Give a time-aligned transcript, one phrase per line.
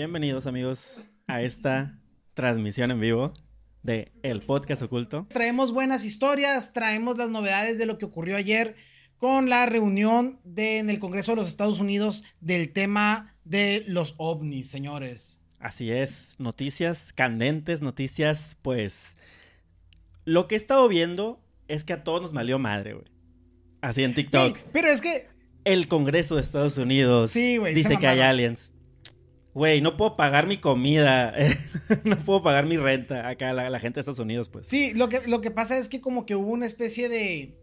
[0.00, 2.00] Bienvenidos amigos a esta
[2.32, 3.34] transmisión en vivo
[3.82, 5.26] de El Podcast Oculto.
[5.28, 8.76] Traemos buenas historias, traemos las novedades de lo que ocurrió ayer
[9.18, 14.14] con la reunión de, en el Congreso de los Estados Unidos del tema de los
[14.16, 15.38] ovnis, señores.
[15.58, 19.18] Así es, noticias candentes, noticias pues...
[20.24, 23.06] Lo que he estado viendo es que a todos nos valió madre, güey.
[23.82, 24.56] Así en TikTok.
[24.56, 25.28] Sí, pero es que...
[25.64, 28.69] El Congreso de Estados Unidos Sí, dice que hay aliens.
[29.52, 31.34] Güey, no puedo pagar mi comida,
[32.04, 34.66] no puedo pagar mi renta acá, la, la gente de Estados Unidos, pues.
[34.68, 37.56] Sí, lo que, lo que pasa es que como que hubo una especie de...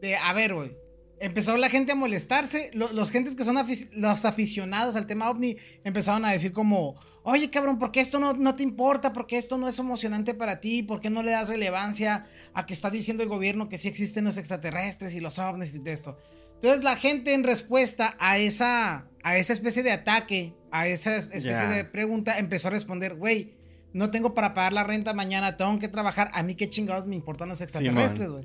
[0.00, 0.76] De, a ver, güey.
[1.20, 2.72] Empezó la gente a molestarse.
[2.74, 3.56] lo- los gentes que son
[3.92, 6.96] los aficionados al tema ovni empezaron a decir como...
[7.22, 9.12] Oye, cabrón, ¿por qué esto no, no te importa?
[9.12, 10.82] ¿Por qué esto no es emocionante para ti?
[10.82, 14.24] ¿Por qué no le das relevancia a que está diciendo el gobierno que sí existen
[14.24, 16.18] los extraterrestres y los ovnis y de esto?
[16.54, 21.28] Entonces la gente en respuesta a esa, a esa especie de ataque, a esa es-
[21.32, 23.54] especie de pregunta, empezó a responder, güey,
[23.92, 27.14] no tengo para pagar la renta mañana, tengo que trabajar, a mí qué chingados me
[27.14, 28.44] importan los extraterrestres, güey.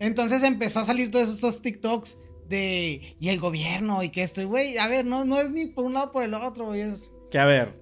[0.00, 4.44] Entonces empezó a salir todos esos TikToks de, y el gobierno y que esto, y
[4.44, 7.12] güey, a ver, no, no es ni por un lado por el otro, güey, es...
[7.30, 7.72] Que a ver,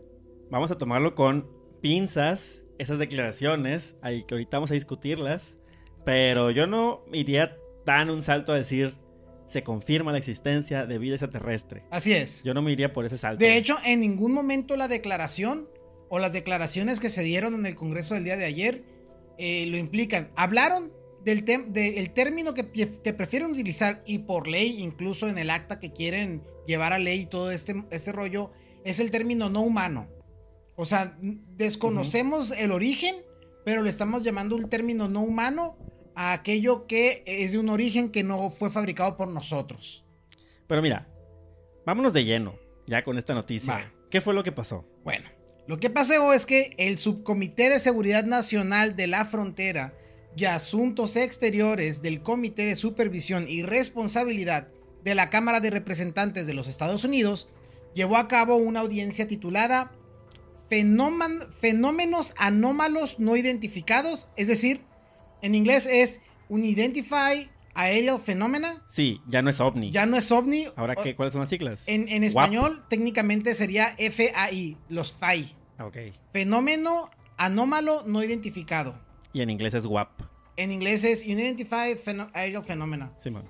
[0.50, 1.48] vamos a tomarlo con
[1.81, 5.56] pinzas, esas declaraciones, ahí que ahorita vamos a discutirlas,
[6.05, 8.97] pero yo no iría tan un salto a decir
[9.48, 11.84] se confirma la existencia de vida extraterrestre.
[11.91, 12.42] Así es.
[12.42, 13.44] Yo no me iría por ese salto.
[13.44, 15.69] De hecho, en ningún momento la declaración
[16.08, 18.84] o las declaraciones que se dieron en el Congreso del día de ayer
[19.38, 20.30] eh, lo implican.
[20.36, 20.92] Hablaron
[21.25, 25.92] del de- el término que, prefieren utilizar y por ley, incluso en el acta que
[25.92, 28.50] quieren llevar a ley y todo este, este rollo,
[28.84, 30.08] es el término no humano.
[30.77, 31.19] O sea,
[31.56, 33.16] desconocemos el origen,
[33.64, 35.77] pero le estamos llamando un término no humano
[36.17, 40.05] a aquello que es de un origen que no fue fabricado por nosotros.
[40.67, 41.06] Pero mira,
[41.84, 42.56] vámonos de lleno,
[42.89, 43.75] ya con esta noticia.
[43.75, 43.92] Va.
[44.11, 44.84] ¿Qué fue lo que pasó?
[45.05, 45.28] Bueno,
[45.69, 49.94] lo que pasó es que el Subcomité de Seguridad Nacional de la Frontera
[50.37, 54.69] y Asuntos Exteriores del Comité de Supervisión y Responsabilidad
[55.04, 57.48] de la Cámara de Representantes de los Estados Unidos
[57.94, 59.93] llevó a cabo una audiencia titulada
[60.71, 64.83] Fenómen- Fenómenos Anómalos No Identificados, es decir,
[65.42, 69.91] en inglés es Unidentified Aerial Phenomena, Sí, ya no es ovni.
[69.91, 70.66] ya no es ovni.
[70.76, 71.14] ¿Ahora qué?
[71.14, 71.84] ¿Cuáles son las siglas?
[71.86, 75.54] En, español técnicamente sería FAI, los FAI.
[75.80, 75.97] Ok.
[76.32, 78.98] Fenómeno anómalo no identificado.
[79.34, 80.08] Y en inglés es WAP.
[80.56, 83.12] En inglés es Unidentified Pheno- Aerial Phenomena.
[83.18, 83.44] Simón.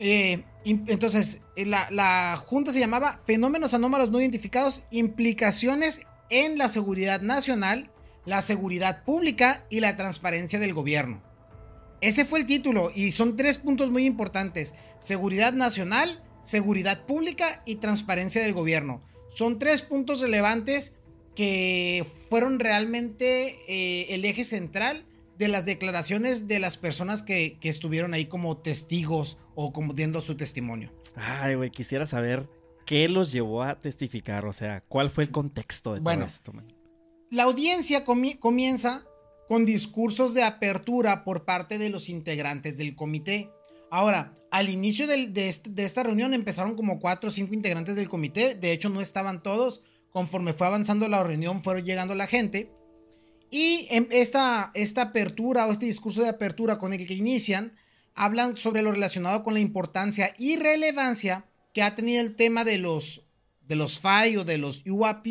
[0.00, 6.58] Eh, im- entonces, eh, la, la junta se llamaba Fenómenos anómalos no identificados, implicaciones en
[6.58, 7.92] la seguridad nacional,
[8.26, 11.22] la seguridad pública y la transparencia del gobierno.
[12.00, 14.74] Ese fue el título y son tres puntos muy importantes.
[15.00, 19.02] Seguridad nacional, seguridad pública y transparencia del gobierno.
[19.34, 20.94] Son tres puntos relevantes
[21.34, 25.04] que fueron realmente eh, el eje central
[25.38, 30.20] de las declaraciones de las personas que, que estuvieron ahí como testigos o como dando
[30.20, 30.92] su testimonio.
[31.16, 32.48] Ay, güey, quisiera saber
[32.86, 34.46] qué los llevó a testificar.
[34.46, 36.26] O sea, ¿cuál fue el contexto de Bueno.
[36.26, 36.72] todo esto, man?
[37.34, 39.04] La audiencia comi- comienza
[39.48, 43.50] con discursos de apertura por parte de los integrantes del comité.
[43.90, 45.32] Ahora, al inicio de,
[45.78, 48.54] esta reunión empezaron como cuatro o cinco integrantes del comité.
[48.54, 49.82] De hecho, no estaban todos.
[50.12, 52.70] Conforme fue avanzando la reunión, fueron llegando la gente.
[53.50, 57.74] Y en esta, esta apertura o este discurso de apertura con el que inician,
[58.14, 62.78] hablan sobre lo relacionado con la importancia y relevancia que ha tenido el tema de
[62.78, 63.26] los,
[63.60, 65.26] de o de los UAP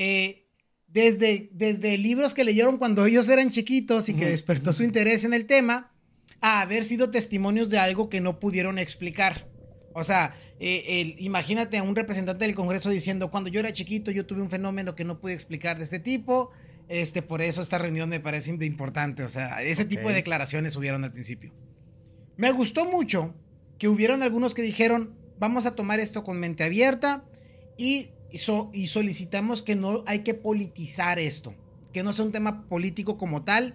[0.00, 0.46] eh,
[0.88, 5.34] desde, desde libros que leyeron cuando ellos eran chiquitos y que despertó su interés en
[5.34, 5.92] el tema,
[6.40, 9.46] a haber sido testimonios de algo que no pudieron explicar.
[9.92, 14.10] O sea, eh, el- imagínate a un representante del Congreso diciendo, cuando yo era chiquito
[14.10, 16.50] yo tuve un fenómeno que no pude explicar de este tipo,
[16.88, 19.22] este, por eso esta reunión me parece importante.
[19.22, 21.52] O sea, ese tipo de declaraciones hubieron al principio.
[22.36, 23.34] Me gustó mucho
[23.78, 27.24] que hubieron algunos que dijeron, vamos a tomar esto con mente abierta
[27.76, 31.54] y, so- y solicitamos que no hay que politizar esto,
[31.92, 33.74] que no sea un tema político como tal.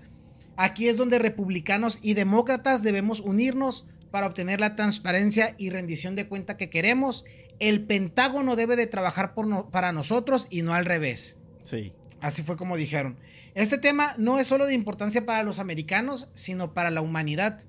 [0.57, 6.28] Aquí es donde republicanos y demócratas debemos unirnos para obtener la transparencia y rendición de
[6.28, 7.25] cuenta que queremos.
[7.60, 11.38] El Pentágono debe de trabajar por no- para nosotros y no al revés.
[11.63, 11.92] Sí.
[12.22, 13.18] Así fue como dijeron.
[13.56, 17.62] Este tema no es solo de importancia para los americanos, sino para la humanidad.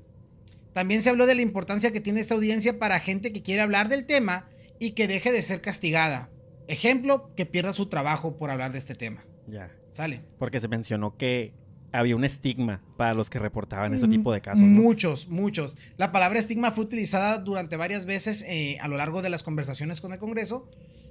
[0.72, 3.88] También se habló de la importancia que tiene esta audiencia para gente que quiere hablar
[3.88, 4.48] del tema
[4.78, 6.28] y que deje de ser castigada.
[6.68, 9.24] Ejemplo, que pierda su trabajo por hablar de este tema.
[9.46, 9.70] Ya.
[9.90, 10.22] Sale.
[10.38, 11.54] Porque se mencionó que
[11.92, 14.64] había un estigma para los que reportaban este tipo de casos.
[14.64, 14.82] ¿no?
[14.82, 15.78] Muchos, muchos.
[15.96, 20.00] La palabra estigma fue utilizada durante varias veces eh, a lo largo de las conversaciones
[20.00, 20.68] con el Congreso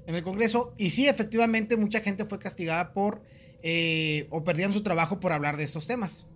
[0.07, 0.73] en el Congreso.
[0.77, 3.21] Y sí, efectivamente, mucha gente fue castigada por
[3.63, 6.27] eh, o perdían su trabajo por hablar de estos temas.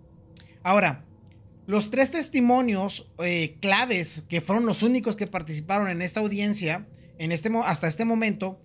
[0.62, 1.04] Ahora,
[1.66, 6.88] los tres testimonios eh, claves, que fueron los únicos que participaron en esta audiencia,
[7.18, 8.58] en este, hasta este momento,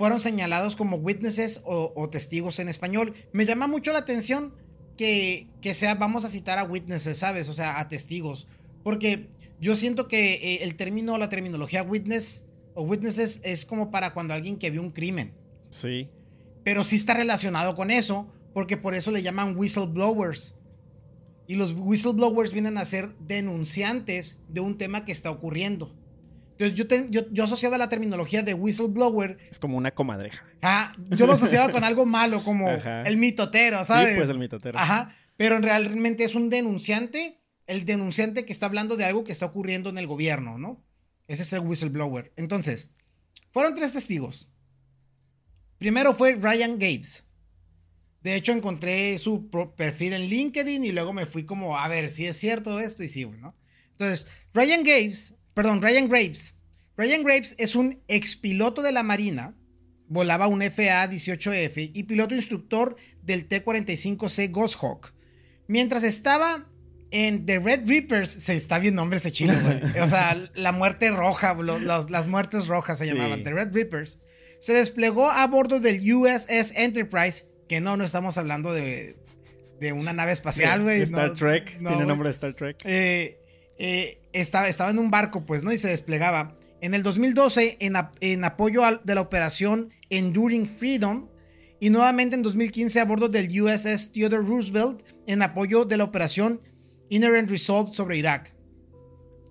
[0.00, 3.12] fueron señalados como witnesses o, testigos en español.
[3.34, 4.54] Me llama mucho la atención
[4.96, 7.50] que, que, sea, vamos a citar a witnesses, ¿sabes?
[7.50, 8.48] O sea, a testigos.
[8.82, 9.28] Porque
[9.60, 14.32] yo siento que eh, el término, la terminología witness o witnesses es como para cuando
[14.32, 15.34] alguien que vio un crimen.
[15.68, 16.08] Sí.
[16.64, 20.54] Pero sí está relacionado con eso, porque por eso le llaman whistleblowers.
[21.46, 25.94] Y los whistleblowers vienen a ser denunciantes de un tema que está ocurriendo.
[26.60, 29.38] Entonces yo, yo, asociaba la terminología de whistleblower.
[29.50, 30.44] Es como una comadreja.
[30.60, 34.10] Ah, yo lo asociaba con algo malo, como el mitotero, ¿sabes?
[34.10, 34.78] Sí, pues el mitotero.
[34.78, 35.14] Ajá.
[35.38, 39.88] Pero realmente es un denunciante, el denunciante que está hablando de algo que está ocurriendo
[39.88, 40.84] en el gobierno, ¿no?
[41.28, 42.34] Ese es el whistleblower.
[42.36, 42.92] Entonces,
[43.52, 44.50] fueron tres testigos.
[45.78, 47.24] Primero fue Ryan Gates.
[48.22, 52.26] De hecho, encontré su perfil en LinkedIn y luego me fui como a ver si
[52.26, 53.56] es cierto esto y sí, ¿no?
[53.92, 56.56] Entonces, Ryan Gates, perdón, Ryan Graves.
[56.96, 59.54] Ryan Graves es un expiloto de la Marina,
[60.06, 65.14] volaba un FA-18F y piloto instructor del T-45C Hawk.
[65.66, 66.66] Mientras estaba
[67.10, 69.98] en The Red Reapers, se está bien nombre ese chino, güey.
[70.00, 74.20] O sea, la muerte roja, las muertes rojas se llamaban, The Red Reapers.
[74.60, 79.16] Se desplegó a bordo del USS Enterprise que no, no estamos hablando de,
[79.78, 81.02] de una nave espacial, güey.
[81.02, 82.76] Star Trek, tiene nombre de Star Trek.
[82.84, 83.39] Eh,
[83.82, 85.72] eh, estaba, estaba en un barco, pues, ¿no?
[85.72, 86.54] Y se desplegaba.
[86.82, 91.28] En el 2012, en, en apoyo de la operación Enduring Freedom,
[91.80, 96.60] y nuevamente en 2015 a bordo del USS Theodore Roosevelt, en apoyo de la operación
[97.08, 98.54] Inherent Resolve sobre Irak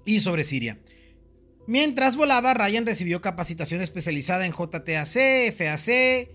[0.06, 0.80] y sobre Siria.
[1.66, 6.30] Mientras volaba, Ryan recibió capacitación especializada en JTAC, FAC,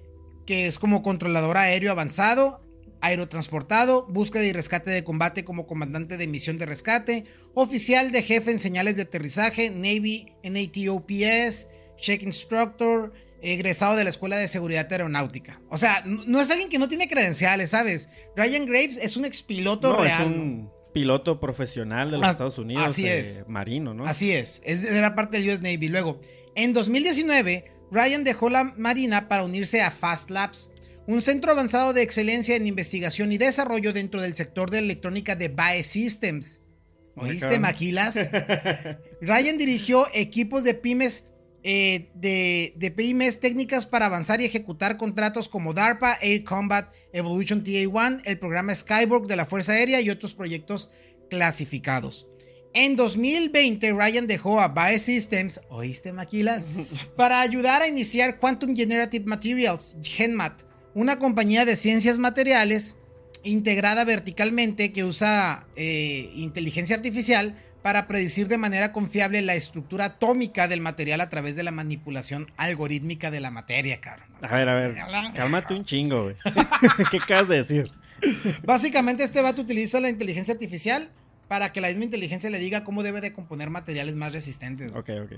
[0.46, 2.63] que es como controlador aéreo avanzado,
[3.06, 7.24] aerotransportado, búsqueda y rescate de combate como comandante de misión de rescate,
[7.54, 11.68] oficial de jefe en señales de aterrizaje, Navy NATOPS,
[11.98, 13.12] Check Instructor,
[13.42, 15.60] egresado de la Escuela de Seguridad Aeronáutica.
[15.68, 18.08] O sea, no es alguien que no tiene credenciales, ¿sabes?
[18.36, 20.22] Ryan Graves es un expiloto no, real.
[20.22, 22.86] Es un piloto profesional de los Estados Unidos.
[22.86, 23.44] Así es.
[23.48, 24.04] Marino, ¿no?
[24.04, 24.62] Así es.
[24.64, 25.88] Es era parte del US Navy.
[25.88, 26.20] Luego,
[26.54, 30.72] en 2019 Ryan dejó la Marina para unirse a Fast Labs,
[31.06, 35.48] un centro avanzado de excelencia en investigación y desarrollo dentro del sector de electrónica de
[35.48, 36.62] BAE Systems.
[37.16, 38.30] ¿Oíste, Maquilas?
[39.20, 41.24] Ryan dirigió equipos de pymes,
[41.62, 47.62] eh, de, de, pymes técnicas para avanzar y ejecutar contratos como DARPA, Air Combat, Evolution
[47.62, 50.90] TA-1, el programa Skyborg de la Fuerza Aérea y otros proyectos
[51.30, 52.28] clasificados.
[52.76, 56.66] En 2020, Ryan dejó a Biosystems, ¿oíste, Maquilas?
[57.16, 60.62] Para ayudar a iniciar Quantum Generative Materials, GenMat,
[60.94, 62.96] una compañía de ciencias materiales
[63.42, 70.68] integrada verticalmente que usa eh, inteligencia artificial para predecir de manera confiable la estructura atómica
[70.68, 74.22] del material a través de la manipulación algorítmica de la materia, caro.
[74.40, 74.94] A ver, a ver,
[75.34, 76.34] cálmate un chingo, güey.
[77.10, 77.90] ¿Qué acabas de decir?
[78.64, 81.10] Básicamente este vato utiliza la inteligencia artificial
[81.46, 84.96] para que la misma inteligencia le diga cómo debe de componer materiales más resistentes.
[84.96, 85.32] Ok, ok.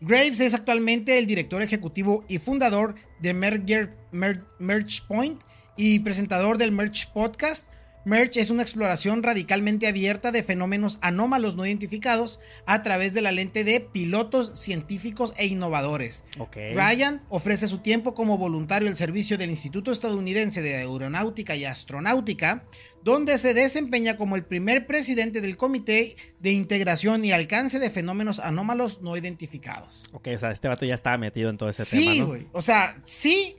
[0.00, 5.42] Graves es actualmente el director ejecutivo y fundador de Merger, Merge Point
[5.76, 7.66] y presentador del Merge Podcast,
[8.06, 13.32] Merge es una exploración radicalmente abierta de fenómenos anómalos no identificados a través de la
[13.32, 16.24] lente de pilotos científicos e innovadores.
[16.54, 22.64] Ryan ofrece su tiempo como voluntario al servicio del Instituto Estadounidense de Aeronáutica y Astronáutica,
[23.06, 28.40] donde se desempeña como el primer presidente del Comité de Integración y Alcance de Fenómenos
[28.40, 30.10] Anómalos No Identificados.
[30.12, 32.12] Ok, o sea, este vato ya estaba metido en todo ese tema.
[32.12, 32.48] Sí, güey.
[32.50, 33.54] O sea, sí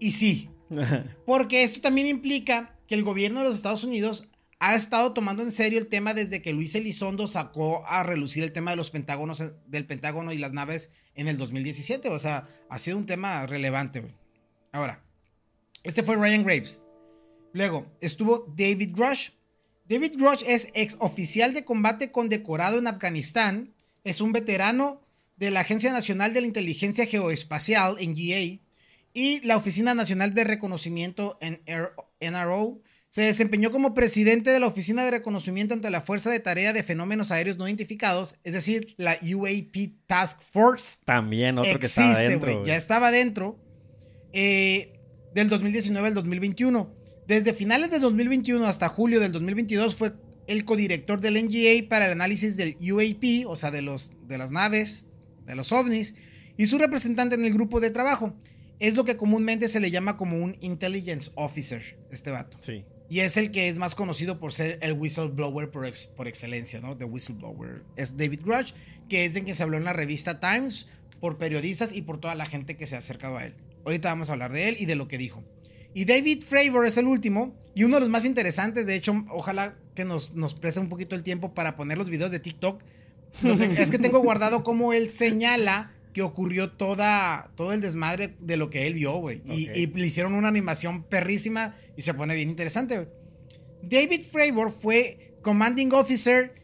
[0.00, 0.50] y sí.
[1.24, 5.52] Porque esto también implica que el gobierno de los Estados Unidos ha estado tomando en
[5.52, 9.40] serio el tema desde que Luis Elizondo sacó a relucir el tema de los pentágonos
[9.68, 12.08] del Pentágono y las naves en el 2017.
[12.08, 14.02] O sea, ha sido un tema relevante.
[14.72, 15.04] Ahora,
[15.84, 16.82] este fue Ryan Graves.
[17.52, 19.30] Luego estuvo David Rush.
[19.88, 23.74] David Rush es ex oficial de combate condecorado en Afganistán.
[24.04, 25.00] Es un veterano
[25.36, 28.60] de la Agencia Nacional de la Inteligencia Geoespacial, NGA,
[29.14, 31.62] y la Oficina Nacional de Reconocimiento en
[32.20, 32.80] NRO.
[33.08, 36.82] Se desempeñó como presidente de la Oficina de Reconocimiento ante la Fuerza de Tarea de
[36.82, 40.98] Fenómenos Aéreos No Identificados, es decir, la UAP Task Force.
[41.06, 42.64] También otro que estaba dentro.
[42.64, 43.58] Ya estaba dentro.
[44.34, 45.00] Eh,
[45.32, 46.97] del 2019 al 2021.
[47.28, 50.14] Desde finales de 2021 hasta julio del 2022 fue
[50.46, 54.50] el codirector del NGA para el análisis del UAP, o sea, de, los, de las
[54.50, 55.08] naves,
[55.44, 56.14] de los ovnis,
[56.56, 58.34] y su representante en el grupo de trabajo.
[58.78, 62.56] Es lo que comúnmente se le llama como un intelligence officer, este vato.
[62.62, 62.86] Sí.
[63.10, 66.96] Y es el que es más conocido por ser el whistleblower por, por excelencia, ¿no?
[66.96, 67.82] The whistleblower.
[67.96, 68.72] Es David Grush,
[69.10, 70.86] que es de quien se habló en la revista Times
[71.20, 73.54] por periodistas y por toda la gente que se ha acercado a él.
[73.84, 75.44] Ahorita vamos a hablar de él y de lo que dijo.
[75.94, 78.86] Y David Fravor es el último y uno de los más interesantes.
[78.86, 82.30] De hecho, ojalá que nos, nos preste un poquito el tiempo para poner los videos
[82.30, 82.82] de TikTok.
[83.78, 88.70] es que tengo guardado cómo él señala que ocurrió toda, todo el desmadre de lo
[88.70, 89.42] que él vio, güey.
[89.44, 93.08] Y, le hicieron una animación perrísima y se pone bien interesante, güey.
[93.82, 96.54] David Fravor fue Commanding Officer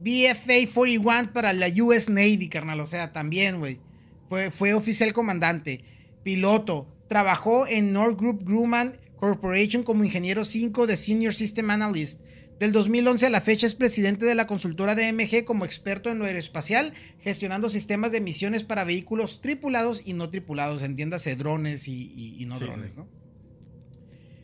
[0.00, 2.80] BFA 41 para la US Navy, carnal.
[2.80, 3.80] O sea, también, güey.
[4.28, 5.84] Fue, fue oficial comandante,
[6.22, 6.93] piloto.
[7.14, 12.20] Trabajó en Northrop Grumman Corporation como ingeniero 5 de Senior System Analyst.
[12.58, 16.24] Del 2011 a la fecha es presidente de la consultora DMG como experto en lo
[16.24, 22.58] aeroespacial, gestionando sistemas de misiones para vehículos tripulados y no tripulados, entiéndase drones y, no
[22.58, 23.06] drones, ¿no?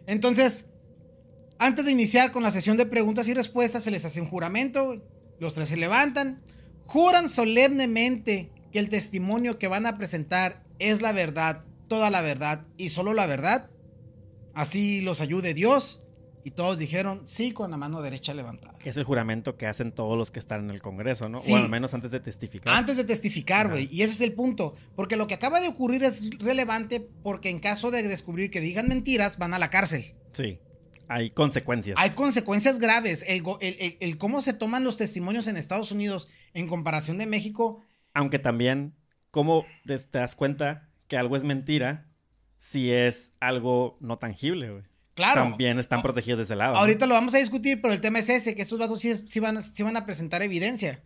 [0.06, 0.66] Entonces,
[1.58, 5.04] antes de iniciar con la sesión de preguntas y respuestas, se les hace un juramento,
[5.40, 6.40] los tres se levantan,
[6.86, 12.68] juran solemnemente que el testimonio que van a presentar es la verdad, toda la verdad
[12.78, 13.68] y solo la verdad.
[14.54, 16.02] Así los ayude Dios
[16.44, 18.78] y todos dijeron sí con la mano derecha levantada.
[18.85, 21.40] Es el juramento que hacen todos los que están en el Congreso, ¿no?
[21.40, 22.75] O al menos antes de testificar.
[22.75, 23.88] Antes de testificar, güey.
[23.90, 24.76] Y ese es el punto.
[24.94, 28.87] Porque lo que acaba de ocurrir es relevante porque en caso de descubrir que digan
[28.88, 30.14] mentiras, van a la cárcel.
[30.32, 30.61] Sí.
[31.09, 31.97] Hay consecuencias.
[31.99, 33.25] Hay consecuencias graves.
[33.26, 33.42] El,
[33.99, 37.82] el cómo se toman los testimonios en Estados Unidos en comparación de México.
[38.14, 38.94] Aunque también,
[39.32, 42.06] ¿cómo te das cuenta que algo es mentira
[42.56, 44.82] si es algo no tangible, güey?
[45.14, 45.42] Claro.
[45.42, 46.76] También están protegidos de ese lado.
[46.76, 49.58] Ahorita lo vamos a discutir, pero el tema es ese, que estos vatos sí, van,
[49.80, 51.02] van, a presentar evidencia.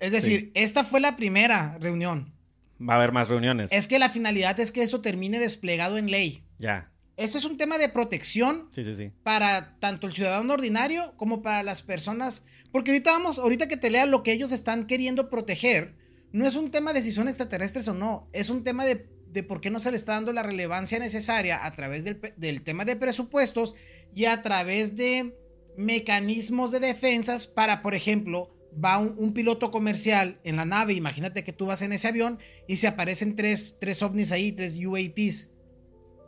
[0.00, 2.32] Es decir, esta fue la primera reunión.
[2.80, 3.70] Va a haber más reuniones.
[3.70, 6.42] Es que la finalidad es que eso termine desplegado en ley.
[6.58, 6.90] Ya.
[7.16, 9.12] Este es un tema de protección sí, sí, sí.
[9.22, 12.44] para tanto el ciudadano ordinario como para las personas.
[12.72, 16.01] Porque ahorita vamos, ahorita que te lea lo que ellos están queriendo proteger,
[16.32, 19.42] no es un tema de si son extraterrestres o no, es un tema de de
[19.42, 22.96] por qué no se le está dando la relevancia necesaria a través del, tema de
[22.96, 23.74] presupuestos
[24.14, 25.34] y a través de
[25.76, 31.52] mecanismos de defensas para, por ejemplo, va un, piloto comercial en la nave, imagínate que
[31.52, 35.48] tú vas en ese avión y se aparecen tres, tres ovnis ahí, tres UAPs.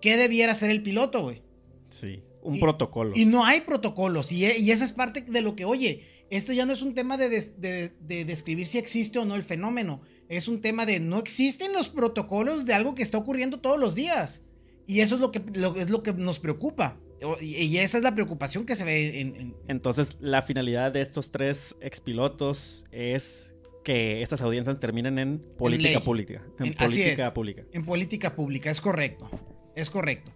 [0.01, 1.43] ¿Qué debiera ser el piloto, güey?
[1.91, 3.13] Sí, un protocolo.
[3.15, 6.67] Y no hay protocolos y, y, esa es parte de lo que, oye, esto ya
[6.67, 10.61] no es un tema de, de describir si existe o no el fenómeno, es un
[10.61, 14.45] tema de no existen los protocolos de algo que está ocurriendo todos los días.
[14.87, 15.43] Y eso es lo que,
[15.77, 16.99] es lo que nos preocupa.
[17.41, 21.75] Y esa es la preocupación que se ve en, Entonces, la finalidad de estos tres
[21.81, 26.43] expilotos es que estas audiencias terminen en política pública.
[26.59, 27.65] En, política pública.
[27.73, 29.31] En política pública, es correcto.
[29.75, 30.33] Es correcto.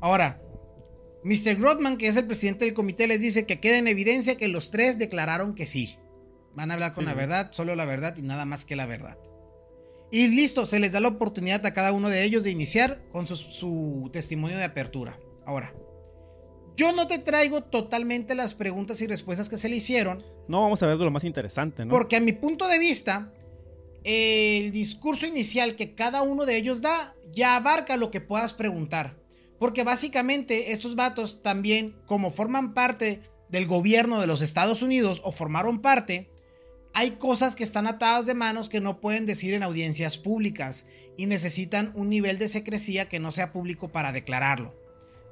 [0.00, 0.40] Ahora,
[1.24, 1.56] Mr.
[1.56, 4.70] Grotman, que es el presidente del comité, les dice que queda en evidencia que los
[4.70, 5.96] tres declararon que sí.
[6.54, 9.18] Van a hablar con la verdad, solo la verdad y nada más que la verdad.
[10.10, 13.26] Y listo, se les da la oportunidad a cada uno de ellos de iniciar con
[13.26, 15.18] su, testimonio de apertura.
[15.44, 15.74] Ahora,
[16.76, 20.22] yo no te traigo totalmente las preguntas y respuestas que se le hicieron.
[20.48, 21.90] No, vamos a ver de lo más interesante, ¿no?
[21.90, 23.32] Porque a mi punto de vista,
[24.04, 29.17] el discurso inicial que cada uno de ellos da ya abarca lo que puedas preguntar.
[29.58, 35.32] Porque básicamente estos vatos también, como forman parte del gobierno de los Estados Unidos o
[35.32, 36.30] formaron parte,
[36.94, 40.86] hay cosas que están atadas de manos que no pueden decir en audiencias públicas
[41.16, 44.74] y necesitan un nivel de secrecía que no sea público para declararlo.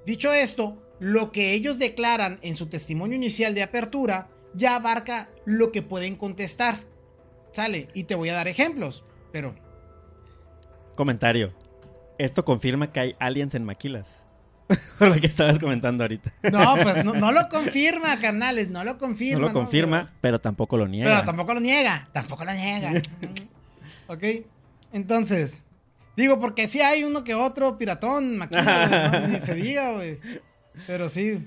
[0.04, 5.73] Dicho esto, lo que ellos declaran en su testimonio inicial de apertura ya abarca lo
[5.73, 6.85] que pueden contestar.
[7.52, 9.54] Sale, y te voy a dar ejemplos, pero...
[10.95, 11.52] Comentario.
[12.18, 14.23] Esto confirma que hay aliens en maquilas.
[14.99, 16.32] Por lo que estabas comentando ahorita.
[16.50, 19.40] No, pues no, lo confirma, carnales, no lo confirma.
[19.40, 21.11] No lo confirma, pero tampoco lo niega.
[21.11, 22.92] Pero tampoco lo niega, tampoco lo niega.
[24.08, 24.25] ok,
[24.92, 25.64] entonces,
[26.16, 30.18] digo, porque sí hay uno que otro piratón, maquilla, ni se diga, güey.
[30.87, 31.44] Pero sí.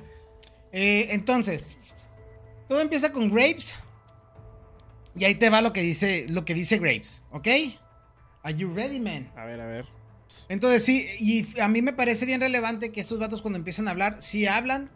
[0.71, 1.77] Eh, entonces,
[2.67, 3.75] todo empieza con Grapes.
[5.15, 7.47] Y ahí te va lo que dice, lo que dice Grapes, ¿ok?
[8.43, 9.29] Are you ready, man?
[9.35, 9.98] A ver, a ver.
[10.47, 13.91] Entonces sí, y a mí me parece bien relevante que estos vatos cuando empiezan a
[13.91, 14.89] hablar, sí hablan,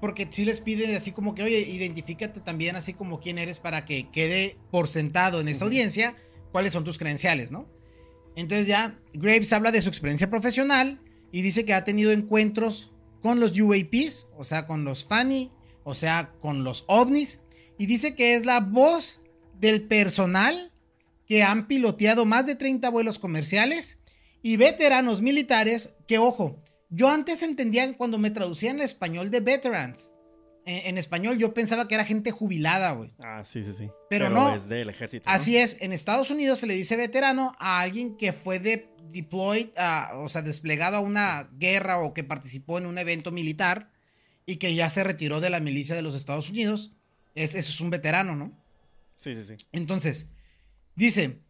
[0.00, 3.84] porque sí les piden así como que, oye, identifícate también así como quién eres para
[3.84, 6.16] que quede por sentado en esta audiencia
[6.50, 7.68] cuáles son tus credenciales, ¿no?
[8.34, 13.40] Entonces ya Graves habla de su experiencia profesional y dice que ha tenido encuentros con
[13.40, 15.50] los UAPs, o sea, con los Fanny,
[15.84, 17.40] o sea, con los ovnis,
[17.78, 19.20] y dice que es la voz
[19.60, 20.72] del personal
[21.26, 23.98] que han piloteado más de 30 vuelos comerciales
[24.42, 30.12] y veteranos militares que, ojo, yo antes entendía cuando me traducían en español de veterans.
[30.64, 33.12] En, español yo pensaba que era gente jubilada, güey.
[33.18, 33.90] Ah, sí, sí, sí.
[34.08, 34.54] Pero, no.
[34.54, 35.28] Es del ejército.
[35.28, 35.78] Así es.
[35.80, 39.70] En Estados Unidos se le dice veterano a alguien que fue de deployed,
[40.14, 43.90] o sea, desplegado a una guerra o que participó en un evento militar
[44.46, 46.92] y que ya se retiró de la milicia de los Estados Unidos.
[47.34, 48.52] Es, eso es un veterano, ¿no?
[49.18, 49.66] Sí, sí, sí.
[49.72, 50.28] Entonces,
[50.94, 51.40] dice,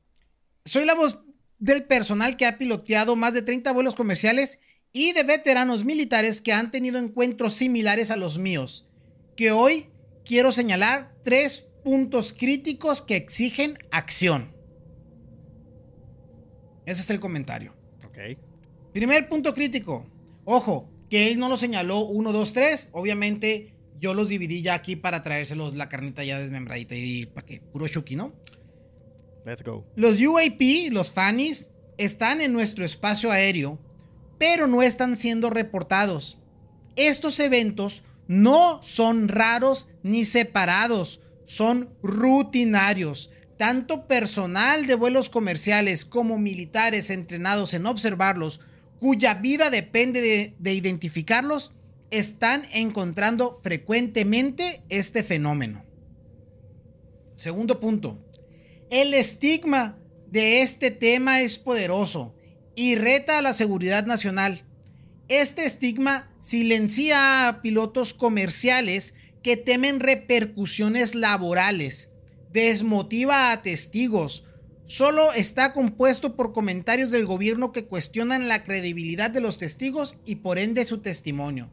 [0.65, 1.19] soy la voz
[1.63, 4.59] del personal que ha piloteado más de 30 vuelos comerciales
[4.93, 8.89] y de veteranos militares que han tenido encuentros similares a los míos,
[9.37, 9.87] que hoy
[10.25, 14.53] quiero señalar tres puntos críticos que exigen acción.
[16.85, 17.77] Ese es el comentario.
[18.05, 18.19] Ok.
[18.93, 20.11] Primer punto crítico.
[20.45, 22.89] Ojo, que él no lo señaló 1, 2, 3.
[22.91, 27.61] Obviamente yo los dividí ya aquí para traérselos la carnita ya desmembradita y para que
[27.61, 28.35] puro chuki, ¿no?
[29.45, 29.85] Let's go.
[29.97, 33.79] Los UAP, los FANIs, están en nuestro espacio aéreo,
[34.39, 36.39] pero no están siendo reportados.
[36.97, 43.31] Estos eventos no son raros ni separados, son rutinarios.
[43.57, 48.61] Tanto personal de vuelos comerciales como militares entrenados en observarlos,
[48.99, 51.73] cuya vida depende de, identificarlos,
[52.11, 55.85] están encontrando frecuentemente este fenómeno.
[57.35, 58.19] Segundo punto,
[58.93, 59.97] el estigma
[60.31, 62.35] de este tema es poderoso
[62.77, 64.67] y reta a la seguridad nacional.
[65.29, 72.11] Este estigma silencia a pilotos comerciales que temen repercusiones laborales,
[72.53, 74.45] desmotiva a testigos,
[74.85, 80.37] solo está compuesto por comentarios del gobierno que cuestionan la credibilidad de los testigos y
[80.37, 81.71] por ende su testimonio.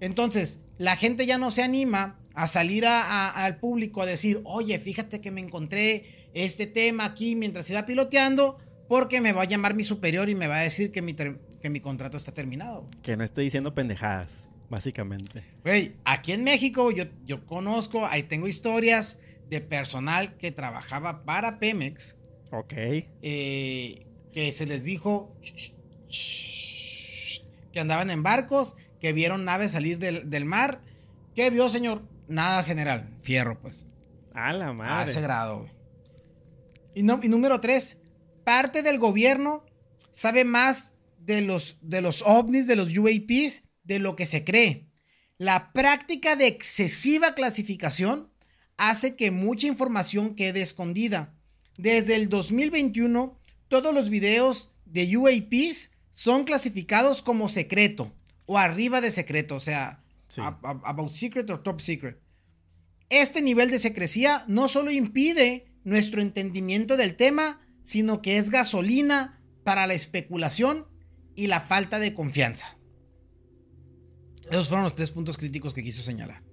[0.00, 5.22] Entonces, la gente ya no se anima a salir al público a decir, oye, fíjate
[5.22, 9.84] que me encontré este tema aquí mientras iba piloteando, porque me va a llamar mi
[9.84, 12.88] superior y me va a decir que mi, que mi contrato está terminado.
[13.02, 15.44] Que no esté diciendo pendejadas, básicamente.
[15.64, 21.58] Güey, aquí en México yo, yo conozco, ahí tengo historias de personal que trabajaba para
[21.58, 22.16] Pemex.
[22.50, 22.72] Ok.
[23.22, 25.34] Eh, que se les dijo
[27.72, 30.80] que andaban en barcos, que vieron naves salir del, mar.
[31.34, 32.02] ¿Qué vio, señor?
[32.26, 33.10] Nada general.
[33.22, 33.86] Fierro, pues.
[34.34, 34.92] A la madre.
[34.92, 35.66] A ese grado,
[36.94, 37.98] Y, no, y número tres,
[38.44, 39.64] parte del gobierno
[40.12, 44.88] sabe más de los, de los ovnis, de los UAPs, de lo que se cree.
[45.36, 48.30] La práctica de excesiva clasificación
[48.76, 51.34] hace que mucha información quede escondida.
[51.76, 58.12] Desde el 2021, todos los videos de UAPs son clasificados como secreto
[58.46, 60.02] o arriba de secreto, o sea,
[60.62, 62.18] about secret o top secret.
[63.10, 69.42] Este nivel de secrecía no solo impide nuestro entendimiento del tema, sino que es gasolina
[69.64, 70.86] para la especulación
[71.34, 72.76] y la falta de confianza.
[74.50, 76.48] Esos fueron los tres puntos críticos que quiso señalar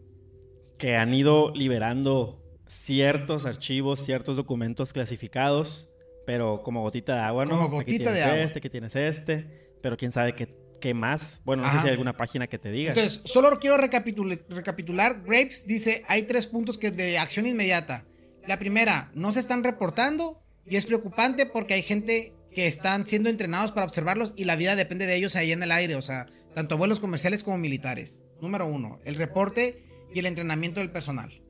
[0.78, 5.90] que han ido liberando ciertos archivos, ciertos documentos clasificados,
[6.26, 7.52] pero como gotita de agua, ¿no?
[7.52, 8.38] Como gotita de agua.
[8.40, 11.42] Este, que tienes este, pero quién sabe qué, qué más.
[11.46, 12.90] Bueno, no sé si hay alguna página que te diga.
[12.90, 15.22] Entonces, solo quiero recapitular.
[15.24, 18.06] Grapes dice, hay tres puntos que de acción inmediata.
[18.48, 23.30] La primera, no se están reportando y es preocupante porque hay gente que están siendo
[23.30, 26.28] entrenados para observarlos y la vida depende de ellos ahí en el aire, o sea,
[26.54, 28.22] tanto vuelos comerciales como militares.
[28.42, 31.42] Número uno, el reporte y el entrenamiento del personal.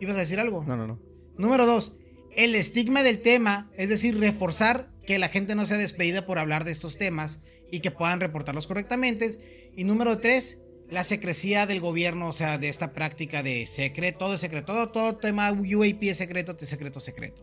[0.00, 0.64] ¿Ibas a decir algo?
[0.64, 1.00] No, no, no.
[1.36, 1.94] Número dos,
[2.36, 6.64] el estigma del tema, es decir, reforzar que la gente no sea despedida por hablar
[6.64, 7.40] de estos temas
[7.72, 9.72] y que puedan reportarlos correctamente.
[9.74, 10.58] Y número tres,
[10.90, 14.88] la secrecía del gobierno, o sea, de esta práctica de secreto, todo es secreto, todo,
[14.90, 17.42] todo tema UAP es secreto, secreto, secreto.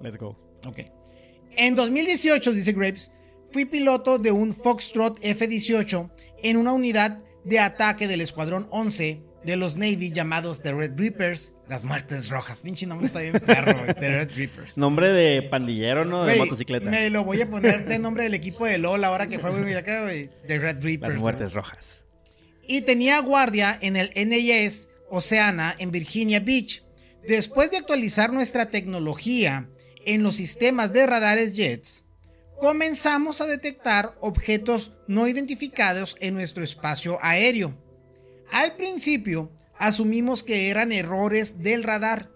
[0.00, 0.36] Let's go.
[0.66, 0.80] Ok.
[1.56, 3.12] En 2018, dice Graves,
[3.52, 6.10] fui piloto de un Foxtrot F-18
[6.42, 11.52] en una unidad de ataque del Escuadrón 11 de los Navy llamados The Red Reapers,
[11.68, 12.60] las muertes rojas.
[12.60, 14.78] Pinche nombre está bien perro, The Red Reapers.
[14.78, 16.24] Nombre de pandillero, ¿no?
[16.24, 16.90] De motocicleta.
[16.90, 20.02] Me lo voy a poner de nombre del equipo de LOL ahora que juego acá,
[20.02, 20.30] güey.
[20.48, 21.14] The Red Reapers.
[21.14, 22.03] Las muertes rojas.
[22.66, 26.82] Y tenía guardia en el NAS Oceana en Virginia Beach.
[27.26, 29.68] Después de actualizar nuestra tecnología
[30.04, 32.04] en los sistemas de radares Jets,
[32.60, 37.74] comenzamos a detectar objetos no identificados en nuestro espacio aéreo.
[38.50, 42.30] Al principio asumimos que eran errores del radar,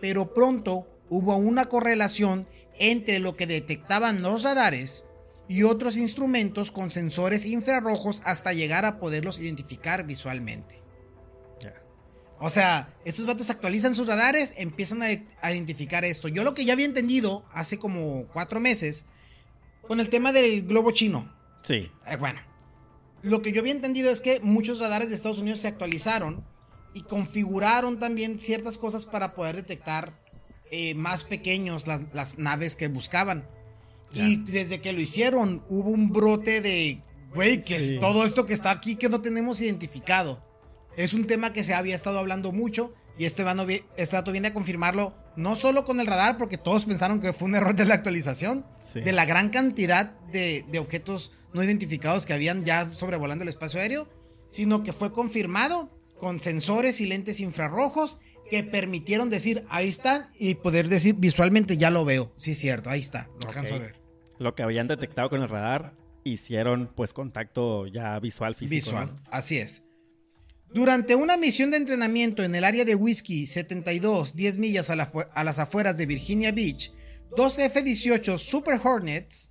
[0.00, 5.04] pero pronto hubo una correlación entre lo que detectaban los radares
[5.52, 10.80] y otros instrumentos con sensores infrarrojos hasta llegar a poderlos identificar visualmente.
[12.38, 15.08] O sea, estos vatos actualizan sus radares, empiezan a,
[15.42, 16.28] a, identificar esto.
[16.28, 19.04] Yo lo que ya había entendido hace como cuatro meses,
[19.86, 21.30] con el tema del globo chino.
[21.62, 21.90] Sí.
[22.06, 22.40] Eh, bueno,
[23.20, 26.44] lo que yo había entendido es que muchos radares de Estados Unidos se actualizaron
[26.94, 30.18] y configuraron también ciertas cosas para poder detectar
[30.70, 33.46] eh, más pequeños las, las, naves que buscaban.
[34.12, 34.28] Ya.
[34.28, 37.00] Y desde que lo hicieron, hubo un brote de,
[37.34, 37.94] güey, que sí.
[37.94, 40.42] es todo esto que está aquí que no tenemos identificado.
[40.96, 43.44] Es un tema que se había estado hablando mucho y este,
[43.96, 47.48] este dato viene a confirmarlo, no solo con el radar, porque todos pensaron que fue
[47.48, 49.00] un error de la actualización, sí.
[49.00, 53.80] de la gran cantidad de, de objetos no identificados que habían ya sobrevolando el espacio
[53.80, 54.08] aéreo,
[54.48, 58.20] sino que fue confirmado con sensores y lentes infrarrojos
[58.50, 62.32] que permitieron decir, ahí están, y poder decir visualmente, ya lo veo.
[62.36, 63.86] Sí, es cierto, ahí está, lo alcanzo okay.
[63.86, 64.01] a ver.
[64.38, 68.74] Lo que habían detectado con el radar, hicieron pues contacto ya visual físico.
[68.74, 69.20] Visual, ¿no?
[69.30, 69.84] así es.
[70.72, 75.10] Durante una misión de entrenamiento en el área de Whiskey 72, 10 millas a, la,
[75.34, 76.92] a las afueras de Virginia Beach,
[77.36, 79.50] dos F-18 Super Hornets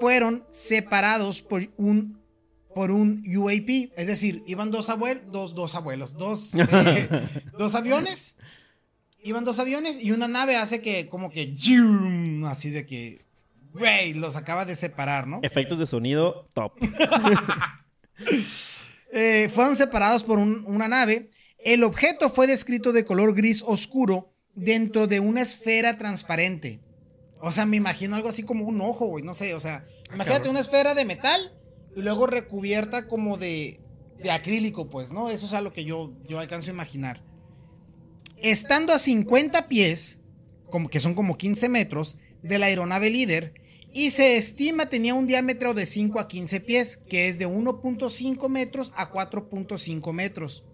[0.00, 2.18] fueron separados por un
[2.74, 7.08] por un UAP, es decir, iban dos abuelos, dos, dos abuelos, dos, eh,
[7.58, 8.36] dos aviones,
[9.24, 11.56] iban dos aviones y una nave hace que como que
[12.46, 13.26] así de que,
[13.72, 15.40] güey, los acaba de separar, ¿no?
[15.42, 16.72] Efectos de sonido top.
[19.12, 21.30] eh, fueron separados por un, una nave.
[21.58, 26.80] El objeto fue descrito de color gris oscuro dentro de una esfera transparente.
[27.40, 30.48] O sea, me imagino algo así como un ojo, güey, no sé, o sea, imagínate
[30.48, 31.52] una esfera de metal
[31.94, 33.80] y luego recubierta como de,
[34.22, 35.30] de acrílico, pues, ¿no?
[35.30, 37.22] Eso es a lo que yo, yo alcanzo a imaginar.
[38.36, 40.20] Estando a 50 pies,
[40.70, 43.54] como que son como 15 metros, de la aeronave líder,
[43.92, 48.48] y se estima tenía un diámetro de 5 a 15 pies, que es de 1.5
[48.48, 50.64] metros a 4.5 metros.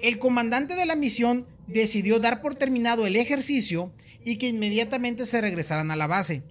[0.00, 3.92] El comandante de la misión decidió dar por terminado el ejercicio
[4.24, 6.42] y que inmediatamente se regresaran a la base.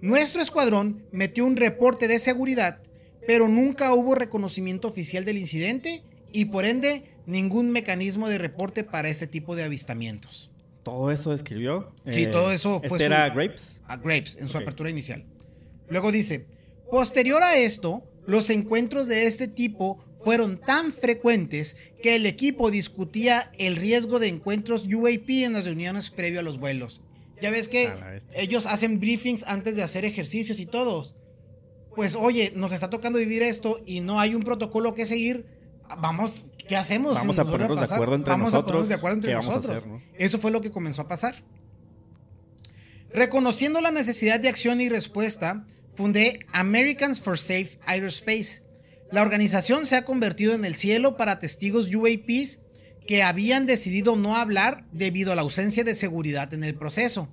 [0.00, 2.80] Nuestro escuadrón metió un reporte de seguridad,
[3.26, 6.02] pero nunca hubo reconocimiento oficial del incidente
[6.32, 10.49] y por ende ningún mecanismo de reporte para este tipo de avistamientos.
[10.82, 11.92] ¿Todo eso escribió?
[12.08, 12.96] Sí, eh, todo eso fue...
[12.96, 13.80] ¿este era Grapes?
[13.86, 14.64] A Grapes, en su okay.
[14.64, 15.24] apertura inicial.
[15.88, 16.46] Luego dice,
[16.90, 23.50] posterior a esto, los encuentros de este tipo fueron tan frecuentes que el equipo discutía
[23.58, 27.02] el riesgo de encuentros UAP en las reuniones previo a los vuelos.
[27.40, 27.90] Ya ves que
[28.34, 31.14] ellos hacen briefings antes de hacer ejercicios y todos.
[31.96, 35.46] Pues oye, nos está tocando vivir esto y no hay un protocolo que seguir.
[35.98, 37.16] Vamos, ¿qué hacemos?
[37.16, 38.62] Vamos si a ponernos a de acuerdo entre vamos nosotros.
[38.62, 39.76] a ponernos de acuerdo entre nosotros.
[39.76, 40.00] Hacer, ¿no?
[40.16, 41.34] Eso fue lo que comenzó a pasar.
[43.12, 48.62] Reconociendo la necesidad de acción y respuesta, fundé Americans for Safe Aerospace.
[49.10, 52.60] La organización se ha convertido en el cielo para testigos UAPs
[53.04, 57.28] que habían decidido no hablar debido a la ausencia de seguridad en el proceso.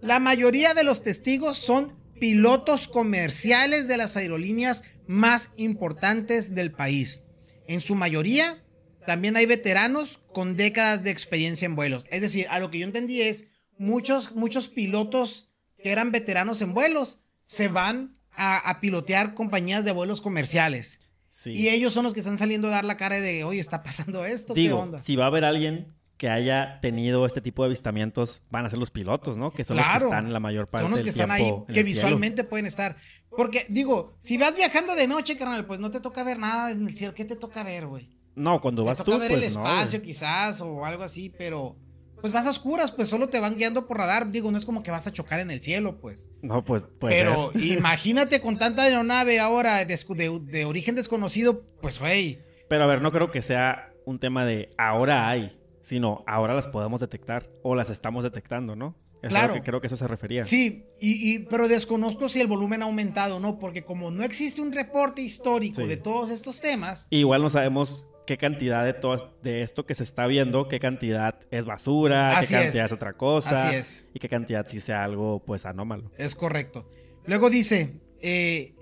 [0.00, 7.22] La mayoría de los testigos son pilotos comerciales de las aerolíneas más importantes del país.
[7.66, 8.62] En su mayoría,
[9.06, 12.06] también hay veteranos con décadas de experiencia en vuelos.
[12.10, 13.46] Es decir, a lo que yo entendí es,
[13.78, 15.50] muchos, muchos pilotos
[15.82, 21.00] que eran veteranos en vuelos se van a pilotear compañías de vuelos comerciales.
[21.38, 21.52] Sí.
[21.54, 24.24] Y ellos son los que están saliendo a dar la cara de, oye, está pasando
[24.24, 24.98] esto, Digo, ¿qué onda?
[24.98, 28.80] Si va a haber alguien que haya tenido este tipo de avistamientos, van a ser
[28.80, 29.52] los pilotos, ¿no?
[29.52, 31.84] Que son claro, los que están la mayor parte Son los que están ahí, que
[31.84, 32.48] visualmente cielo.
[32.48, 32.96] pueden estar.
[33.30, 36.88] Porque, digo, si vas viajando de noche, carnal, pues no te toca ver nada en
[36.88, 37.14] el cielo.
[37.14, 38.18] ¿Qué te toca ver, güey?
[38.34, 41.32] No, cuando te vas toca tú, ver pues el no, espacio, quizás, o algo así,
[41.38, 41.76] pero
[42.20, 44.30] pues vas a oscuras, pues solo te van guiando por radar.
[44.30, 46.30] Digo, no es como que vas a chocar en el cielo, pues.
[46.42, 51.98] No, pues, pues pero imagínate con tanta aeronave ahora de, de, de origen desconocido, pues,
[52.00, 52.40] güey.
[52.68, 56.66] Pero a ver, no creo que sea un tema de ahora hay, sino ahora las
[56.66, 58.94] podemos detectar o las estamos detectando, ¿no?
[59.22, 59.52] Es Claro.
[59.54, 60.44] que creo que eso se refería.
[60.44, 64.22] Sí, y, y- pero desconozco si el volumen ha aumentado o no, porque como no
[64.22, 65.88] existe un reporte histórico Sí.
[65.88, 70.02] de todos estos temas, Igual no sabemos qué cantidad de todo de esto que se
[70.02, 72.90] está viendo, qué cantidad es basura, Así qué cantidad es.
[72.90, 72.92] es.
[72.92, 73.68] otra cosa.
[73.68, 74.08] Así es.
[74.12, 76.12] Y qué cantidad sí sea algo pues anómalo.
[76.18, 76.86] Es correcto.
[77.24, 78.74] Luego dice, eh,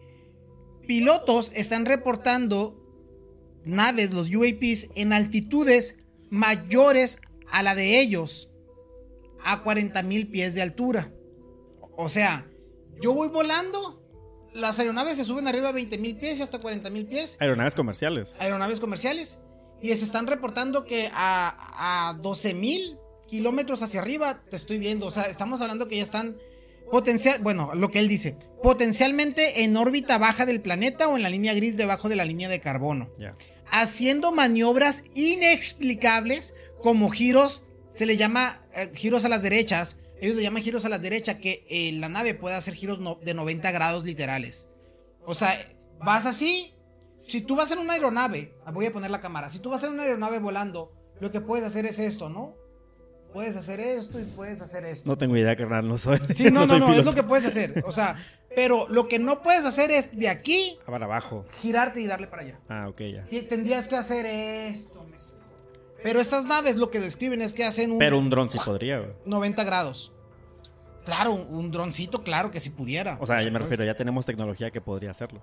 [0.89, 2.83] pilotos están reportando
[3.65, 5.97] naves, los UAPs, en altitudes
[6.29, 8.51] mayores a la de ellos,
[9.45, 11.13] a 40 mil pies de altura.
[11.97, 12.49] O sea,
[13.01, 14.06] yo voy volando,
[14.57, 17.75] las aeronaves se suben arriba a 20 mil pies y hasta 40 mil pies, Aeronaves
[17.75, 18.37] comerciales.
[18.39, 19.41] aeronaves comerciales,
[19.81, 22.97] y se están reportando que a, a 12 mil
[23.29, 25.07] kilómetros hacia arriba, te estoy viendo.
[25.07, 26.37] O sea, estamos hablando que ya están
[26.91, 31.31] potencial, bueno, lo que él dice, potencialmente en órbita baja del planeta o en la
[31.31, 33.11] línea gris debajo de la línea de carbono.
[33.71, 37.65] Haciendo maniobras inexplicables como giros,
[37.95, 39.99] se le llama eh, giros a las derechas.
[40.21, 43.35] Ellos le llaman giros a las derechas, que eh, la nave puede hacer giros de
[43.35, 44.69] 90 grados literales.
[45.25, 45.55] O sea,
[45.99, 46.75] vas así.
[47.27, 49.49] Si tú vas en una aeronave, voy a poner la cámara.
[49.49, 52.55] Si tú vas en una aeronave volando, lo que puedes hacer es esto, ¿no?
[53.37, 55.07] puedes hacer esto y puedes hacer esto.
[55.07, 56.19] No tengo idea, carnal, no soy.
[56.35, 57.85] Sí, no, no, no, es lo que puedes hacer.
[57.87, 58.17] O sea,
[58.55, 60.79] pero lo que no puedes hacer es de aquí.
[60.87, 61.45] Para abajo.
[61.61, 62.61] Girarte y darle para allá.
[62.71, 63.27] Ah, ok, ya.
[63.31, 64.96] Y tendrías que hacer esto.
[66.07, 67.99] Pero estas naves lo que describen es que hacen un.
[67.99, 69.11] Pero un dron sí podría, güey.
[69.25, 70.13] 90 grados.
[71.05, 73.17] Claro, un, droncito, claro que si pudiera.
[73.21, 75.43] O sea, yo me refiero, ya tenemos tecnología que podría hacerlo.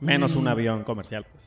[0.00, 0.48] Menos un mm.
[0.48, 1.44] avión comercial, pues.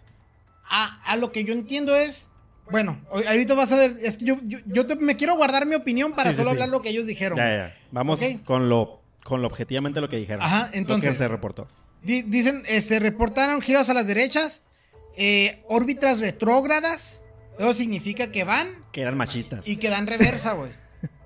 [0.64, 2.32] A, a lo que yo entiendo es
[2.70, 6.32] bueno, ahorita vas a ver, es que yo, yo, me quiero guardar mi opinión para
[6.32, 7.38] solo hablar lo que ellos dijeron.
[7.38, 7.78] Ya, ya.
[7.92, 10.42] Vamos con lo con lo objetivamente lo que dijeron.
[10.42, 11.18] Ajá, entonces.
[11.18, 11.68] se reportó.
[12.02, 14.64] dicen, eh, se reportaron giros a las derechas,
[15.18, 17.26] eh, órbitas retrógradas.
[17.60, 18.68] Eso significa que van.
[18.92, 19.68] Que eran machistas.
[19.68, 20.72] Y que dan reversa, güey.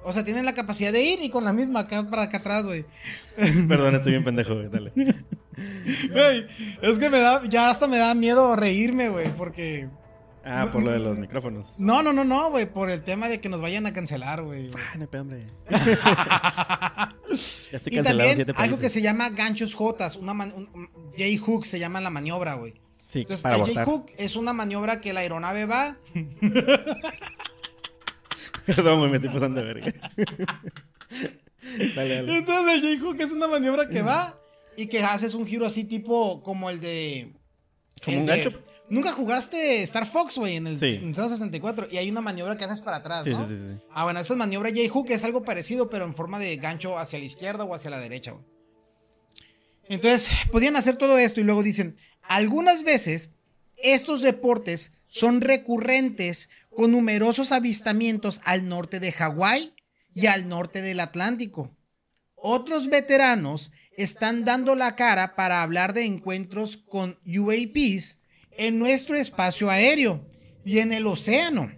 [0.03, 2.65] O sea, tienen la capacidad de ir y con la misma acá para acá atrás,
[2.65, 2.85] güey.
[3.67, 4.69] Perdón, estoy bien pendejo, güey.
[4.69, 4.91] Dale.
[6.11, 6.47] Güey,
[6.81, 9.87] es que me da, ya hasta me da miedo reírme, güey, porque
[10.47, 11.73] Ah, por lo de los micrófonos.
[11.79, 12.71] No, no, no, no, güey.
[12.71, 14.69] Por el tema de que nos vayan a cancelar, güey.
[14.77, 15.47] Ah, no hombre.
[15.69, 17.15] ya
[17.71, 20.17] estoy y también algo que se llama ganchos Jotas.
[20.17, 20.33] Una
[21.17, 22.75] J-Hook se llama la maniobra, güey.
[23.15, 25.97] Sí, Entonces, el J-Hook es una maniobra que la aeronave va.
[28.65, 29.93] Perdón, me estoy pasando de verga.
[31.95, 32.37] dale, dale.
[32.37, 34.37] Entonces, el J-Hook es una maniobra que va
[34.75, 37.31] y que haces un giro así, tipo como el de.
[38.03, 38.51] Como un gancho.
[38.89, 40.99] Nunca jugaste Star Fox, güey, en el sí.
[41.13, 43.47] 64 y hay una maniobra que haces para atrás, ¿no?
[43.47, 43.77] Sí, sí, sí.
[43.91, 47.23] Ah, bueno, esta maniobra J-Hook es algo parecido, pero en forma de gancho hacia la
[47.23, 48.43] izquierda o hacia la derecha, güey.
[49.87, 51.95] Entonces, podían hacer todo esto y luego dicen,
[52.27, 53.31] algunas veces
[53.77, 59.73] estos reportes son recurrentes con numerosos avistamientos al norte de Hawái
[60.13, 61.75] y al norte del Atlántico.
[62.35, 68.19] Otros veteranos están dando la cara para hablar de encuentros con UAPs
[68.57, 70.25] en nuestro espacio aéreo
[70.65, 71.71] y en el océano.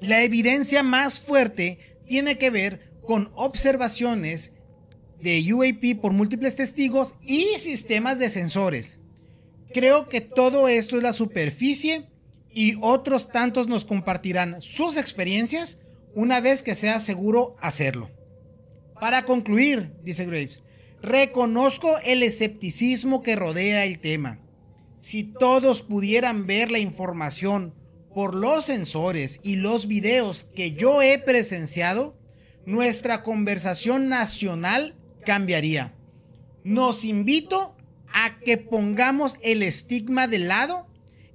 [0.00, 4.52] La evidencia más fuerte tiene que ver con observaciones
[5.20, 9.00] de UAP por múltiples testigos y sistemas de sensores.
[9.76, 12.06] Creo que todo esto es la superficie
[12.50, 15.80] y otros tantos nos compartirán sus experiencias
[16.14, 18.10] una vez que sea seguro hacerlo.
[18.98, 20.62] Para concluir, dice Graves,
[21.02, 24.40] reconozco el escepticismo que rodea el tema
[24.98, 27.74] si todos pudieran ver la información
[28.14, 32.16] por los sensores y los videos que yo he presenciado,
[32.64, 34.94] nuestra conversación nacional
[35.26, 35.92] cambiaría.
[36.64, 37.75] Nos invito
[38.18, 40.88] a que pongamos el estigma de lado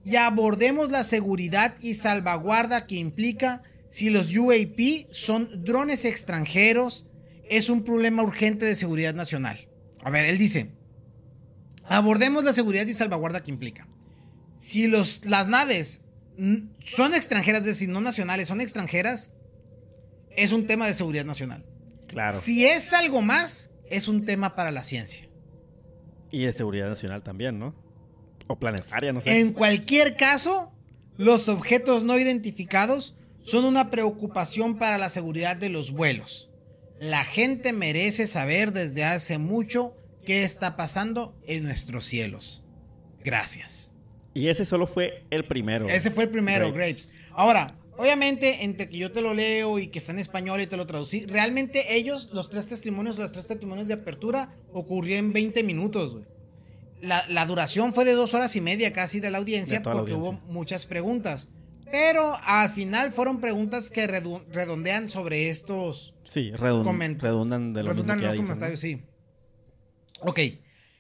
[0.04, 7.06] y abordemos la seguridad y salvaguarda que implica si los UAP son drones extranjeros,
[7.48, 9.70] es un problema urgente de seguridad nacional.
[10.04, 10.72] A ver, él dice,
[11.84, 13.88] abordemos la seguridad y salvaguarda que implica.
[14.58, 16.02] Si los, las naves
[16.84, 19.34] son extranjeras, es decir, no nacionales, son extranjeras,
[20.36, 21.64] es un tema de seguridad nacional.
[22.08, 22.42] Claro.
[22.42, 25.31] Si es algo más, es un tema para la ciencia.
[26.32, 27.76] Y de seguridad nacional también, ¿no?
[28.48, 29.40] O planetaria, no sé.
[29.40, 30.72] En cualquier caso,
[31.18, 36.50] los objetos no identificados son una preocupación para la seguridad de los vuelos.
[37.00, 42.64] La gente merece saber desde hace mucho qué está pasando en nuestros cielos.
[43.24, 43.92] Gracias.
[44.34, 45.90] Y ese solo fue el primero.
[45.90, 47.12] Ese fue el primero, Grapes.
[47.32, 50.78] Ahora, obviamente, entre que yo te lo leo y que está en español y te
[50.78, 55.64] lo traducí, realmente ellos, los tres testimonios, los tres testimonios de apertura, ocurrió en 20
[55.64, 56.26] minutos, güey.
[57.02, 60.86] La, duración fue de dos horas y media casi de la audiencia porque hubo muchas
[60.86, 61.50] preguntas.
[61.92, 66.16] Pero al final fueron preguntas que redondean sobre estos.
[66.24, 69.02] Sí, redundan de lo redundan mismo que los sí.
[70.22, 70.40] Ok.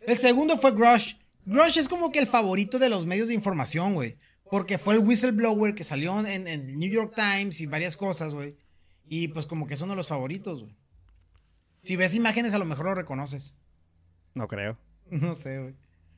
[0.05, 1.13] El segundo fue Grush.
[1.45, 4.17] Grush es como que el favorito de los medios de información, güey.
[4.51, 8.57] Porque fue el whistleblower que salió en, el New York Times y varias cosas, güey.
[9.07, 10.75] Y pues como que son de los favoritos, güey.
[11.83, 13.55] Si ves imágenes, a lo mejor lo reconoces.
[14.35, 14.77] No creo.
[15.09, 15.73] No sé, güey.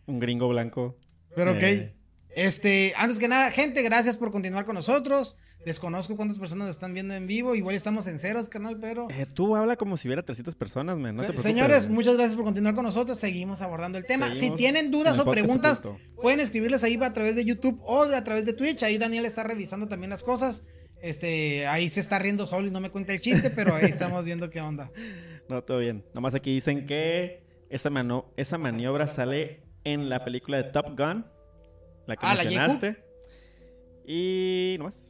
[0.08, 0.98] Un gringo blanco.
[1.36, 1.64] Pero ok.
[1.64, 1.94] Eh,
[2.36, 5.38] este, antes que nada, gente, gracias por continuar con nosotros.
[5.66, 7.56] Desconozco cuántas personas están viendo en vivo.
[7.56, 9.08] Igual estamos en ceros, canal, pero.
[9.10, 11.18] Eh, tú habla como si hubiera 300 personas, man.
[11.38, 13.18] señores, muchas gracias por continuar con nosotros.
[13.18, 14.30] Seguimos abordando el tema.
[14.34, 15.82] si tienen dudas o preguntas,
[16.22, 18.84] pueden escribirles ahí a través de YouTube o a través de Twitch.
[18.84, 20.64] Ahí Daniel está revisando también las cosas.
[21.02, 24.24] Este, ahí se está riendo solo y no me cuenta el chiste, pero ahí estamos
[24.26, 24.92] viendo qué onda.
[25.50, 26.04] No, todo bien.
[26.14, 31.26] Nomás aquí dicen que esa, mano esa maniobra sale en la película de Top Gun.
[32.08, 32.98] La que Ah, ¿la mencionaste.
[34.06, 35.10] y nomás.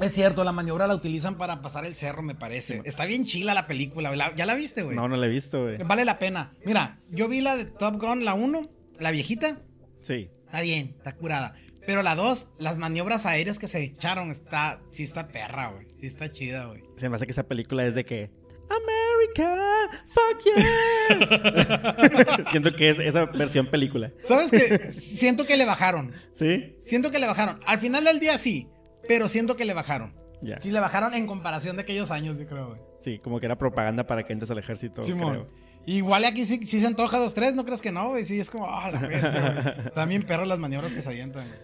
[0.00, 2.80] Es cierto, la maniobra la utilizan para pasar el cerro, me parece.
[2.84, 4.14] Está bien chila la película.
[4.16, 4.96] La- ¿Ya la viste, güey?
[4.96, 5.76] No, no la he visto, güey.
[5.82, 6.54] Vale la pena.
[6.64, 8.62] Mira, yo vi la de Top Gun, la 1,
[8.98, 9.60] la viejita.
[10.00, 10.30] Sí.
[10.46, 11.54] Está bien, está curada.
[11.86, 15.86] Pero la 2, las maniobras aéreas que se echaron, está, sí está perra, güey.
[15.94, 16.82] Sí está chida, güey.
[16.96, 18.30] Se me hace que esa película es de que.
[18.72, 22.44] America, fuck yeah.
[22.50, 24.12] Siento que es esa versión película.
[24.22, 24.90] ¿Sabes qué?
[24.90, 26.12] siento que le bajaron.
[26.32, 26.76] ¿Sí?
[26.78, 27.60] Siento que le bajaron.
[27.66, 28.68] Al final del día sí,
[29.08, 30.14] pero siento que le bajaron.
[30.40, 30.60] Ya.
[30.60, 32.80] Sí, le bajaron en comparación de aquellos años, yo creo, güey.
[33.00, 35.02] Sí, como que era propaganda para que entres al ejército.
[35.02, 35.30] Simón.
[35.30, 35.48] creo.
[35.86, 38.24] Igual aquí sí, sí se antoja dos, tres, ¿no crees que no, güey?
[38.24, 39.78] Sí, es como, ah, la bestia, güey.
[39.86, 41.60] Están bien perros las maniobras que se avientan, güey.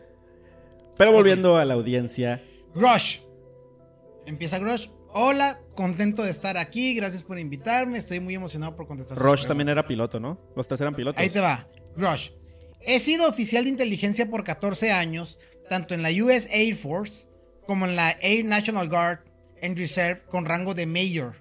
[0.96, 2.42] Pero volviendo a la audiencia.
[2.74, 3.20] Grush.
[4.26, 4.88] Empieza Grush.
[5.12, 6.94] Hola, contento de estar aquí.
[6.94, 7.98] Gracias por invitarme.
[7.98, 10.38] Estoy muy emocionado por contestar sus Roche también era piloto, ¿no?
[10.54, 11.20] Los tres eran pilotos.
[11.20, 11.66] Ahí te va.
[11.96, 12.30] Grush.
[12.80, 17.28] He sido oficial de inteligencia por 14 años, tanto en la US Air Force
[17.66, 19.20] como en la Air National Guard
[19.62, 21.34] and Reserve con rango de Major.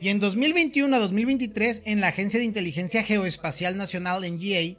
[0.00, 4.76] Y en 2021 a 2023 en la Agencia de Inteligencia Geoespacial Nacional NGA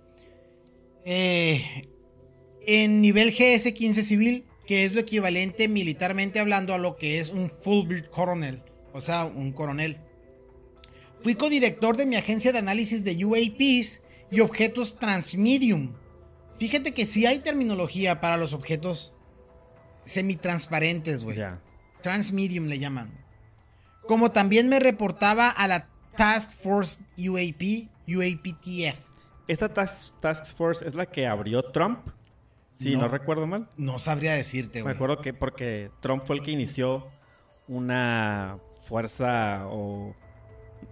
[1.06, 1.88] eh,
[2.66, 7.52] en nivel GS-15 civil, que es lo equivalente militarmente hablando a lo que es un
[7.88, 10.00] bird coronel, o sea, un coronel.
[11.22, 15.94] Fui codirector de mi agencia de análisis de UAPs y objetos transmedium.
[16.58, 19.14] Fíjate que sí hay terminología para los objetos
[20.06, 21.38] semitransparentes, güey.
[22.02, 23.12] Transmedium le llaman.
[24.08, 28.98] Como también me reportaba a la Task Force UAP, UAPTF.
[29.48, 32.08] Esta task, task Force es la que abrió Trump.
[32.74, 33.08] Si no, No.
[33.08, 33.70] recuerdo mal.
[33.78, 34.96] No sabría decirte, Me güey.
[34.96, 37.06] acuerdo que porque Trump fue el que inició
[37.68, 40.16] una fuerza o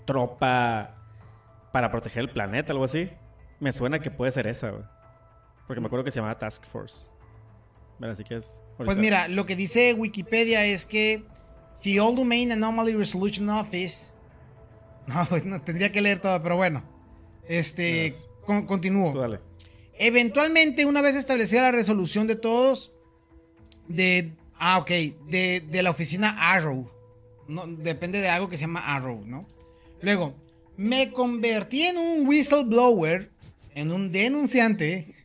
[0.05, 0.95] tropa
[1.71, 3.09] para proteger el planeta, algo así.
[3.59, 4.83] Me suena que puede ser esa, güey.
[5.67, 7.07] Porque me acuerdo que se llamaba Task Force.
[7.99, 8.59] Bueno, así que es.
[8.77, 11.23] Pues mira, lo que dice Wikipedia es que
[11.81, 14.13] The All Domain Anomaly Resolution Office.
[15.07, 16.83] No, pues no tendría que leer todo, pero bueno.
[17.47, 18.29] Este, Yes.
[18.45, 19.11] con- continúo.
[19.11, 19.39] Tú dale.
[19.97, 22.91] Eventualmente, una vez establecida la resolución de todos,
[23.87, 24.33] de.
[24.57, 24.89] Ah, ok.
[25.27, 26.89] De, de la oficina Arrow.
[27.47, 29.47] No, depende de algo que se llama Arrow, ¿no?
[30.01, 30.35] Luego,
[30.77, 33.29] me convertí en un whistleblower,
[33.75, 35.15] en un denunciante.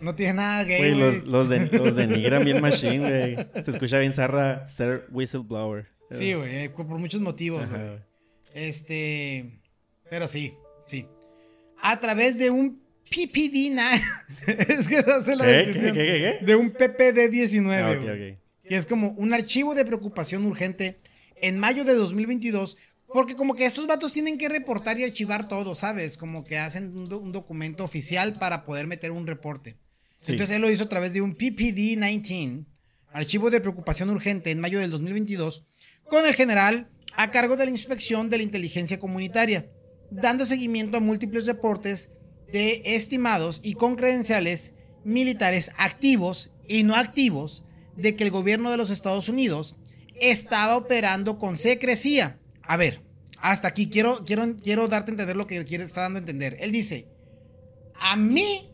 [0.00, 3.64] No tiene nada gay, Güey, los, los, de, los denigran bien machine, güey.
[3.64, 5.88] Se escucha bien zarra ser whistleblower.
[6.10, 7.76] Sí, güey, eh, por muchos motivos, Ajá.
[7.76, 7.98] güey.
[8.54, 9.60] Este.
[10.08, 10.54] Pero sí,
[10.86, 11.06] sí.
[11.82, 14.00] A través de un PPD9.
[14.68, 15.50] es que sé la ¿Qué?
[15.52, 15.94] descripción.
[15.94, 16.44] ¿Qué, qué?
[16.46, 18.36] De un PPD19, Ah.
[18.68, 21.00] Que es como un archivo de preocupación urgente
[21.36, 22.76] en mayo de 2022.
[23.12, 26.16] Porque como que estos vatos tienen que reportar y archivar todo, ¿sabes?
[26.16, 29.76] Como que hacen un, do- un documento oficial para poder meter un reporte.
[30.20, 30.32] Sí.
[30.32, 32.66] Entonces él lo hizo a través de un PPD-19,
[33.12, 35.64] archivo de preocupación urgente en mayo del 2022,
[36.04, 39.66] con el general a cargo de la inspección de la inteligencia comunitaria,
[40.12, 42.12] dando seguimiento a múltiples reportes
[42.52, 44.72] de estimados y con credenciales
[45.04, 47.64] militares activos y no activos
[47.96, 49.76] de que el gobierno de los Estados Unidos
[50.20, 52.38] estaba operando con secrecía.
[52.62, 53.02] A ver,
[53.38, 56.56] hasta aquí quiero, quiero, quiero darte a entender lo que quiere, está dando a entender.
[56.60, 57.08] Él dice,
[57.94, 58.70] a mí,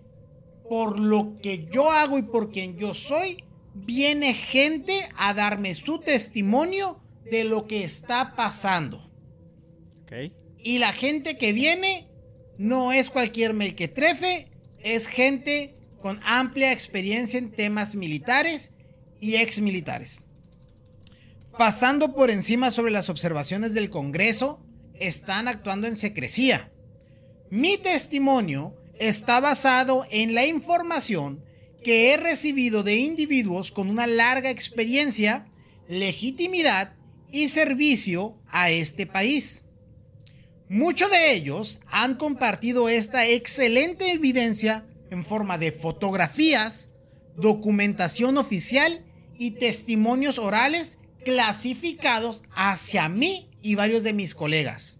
[0.69, 5.99] por lo que yo hago y por quien yo soy, viene gente a darme su
[5.99, 9.11] testimonio de lo que está pasando.
[10.03, 10.33] Ok.
[10.59, 12.06] Y la gente que viene
[12.59, 14.49] no es cualquier melquetrefe,
[14.81, 18.71] es gente con amplia experiencia en temas militares
[19.21, 20.21] y exmilitares.
[21.59, 24.61] Pasando por encima sobre las observaciones del Congreso,
[25.01, 26.71] están actuando en secrecía.
[27.51, 31.43] Mi testimonio está basado en la información
[31.83, 35.47] que he recibido de individuos con una larga experiencia,
[35.89, 36.95] legitimidad
[37.31, 39.63] y servicio a este país.
[40.69, 46.91] Muchos de ellos han compartido esta excelente evidencia en forma de fotografías,
[47.37, 49.05] documentación oficial
[49.39, 54.99] y testimonios orales clasificados hacia mí y varios de mis colegas.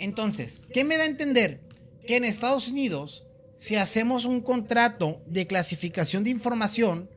[0.00, 1.60] Entonces, ¿qué me da a entender?
[2.06, 3.24] Que en Estados Unidos,
[3.56, 7.08] si hacemos un contrato de clasificación de información,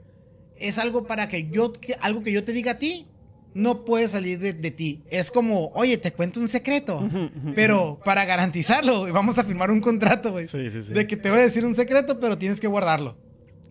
[0.56, 3.08] es algo para que yo, algo que yo te diga a ti,
[3.54, 5.04] no puede salir de, de ti.
[5.10, 7.08] Es como, oye, te cuento un secreto,
[7.56, 10.47] pero para garantizarlo, vamos a firmar un contrato, güey.
[10.47, 10.93] Sí, sí, sí.
[10.93, 13.18] De que te voy a decir un secreto, pero tienes que guardarlo.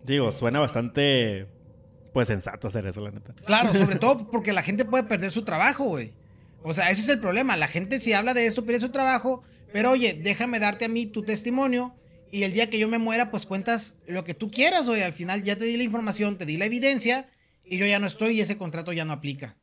[0.05, 1.47] Digo, suena bastante
[2.13, 3.33] Pues sensato hacer eso, la neta.
[3.45, 6.13] Claro, sobre todo porque la gente puede perder su trabajo, güey.
[6.63, 7.57] O sea, ese es el problema.
[7.57, 9.41] La gente si habla de esto pierde su trabajo,
[9.73, 11.95] pero oye, déjame darte a mí tu testimonio
[12.29, 15.01] y el día que yo me muera, pues cuentas lo que tú quieras, güey.
[15.01, 17.29] Al final ya te di la información, te di la evidencia
[17.65, 19.57] y yo ya no estoy y ese contrato ya no aplica.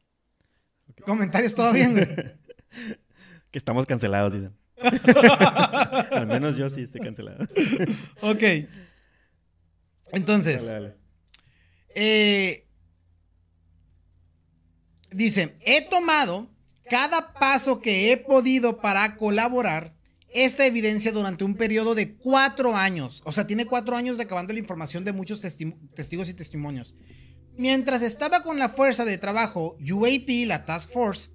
[1.08, 2.06] Comentarios todo bien, güey.
[3.50, 4.52] que estamos cancelados, dicen.
[6.12, 7.44] Al menos yo sí estoy cancelado.
[8.20, 8.42] ok.
[10.12, 10.96] Entonces, Dale, dale.
[11.94, 12.66] eh,
[15.10, 16.50] dice, he tomado
[16.90, 19.94] cada paso que he podido para colaborar
[20.34, 23.22] esta evidencia durante un periodo de cuatro años.
[23.24, 26.94] O sea, tiene cuatro años recabando la información de muchos testi- testigos y testimonios.
[27.58, 31.30] Mientras estaba con la fuerza de trabajo UAP, la Task Force,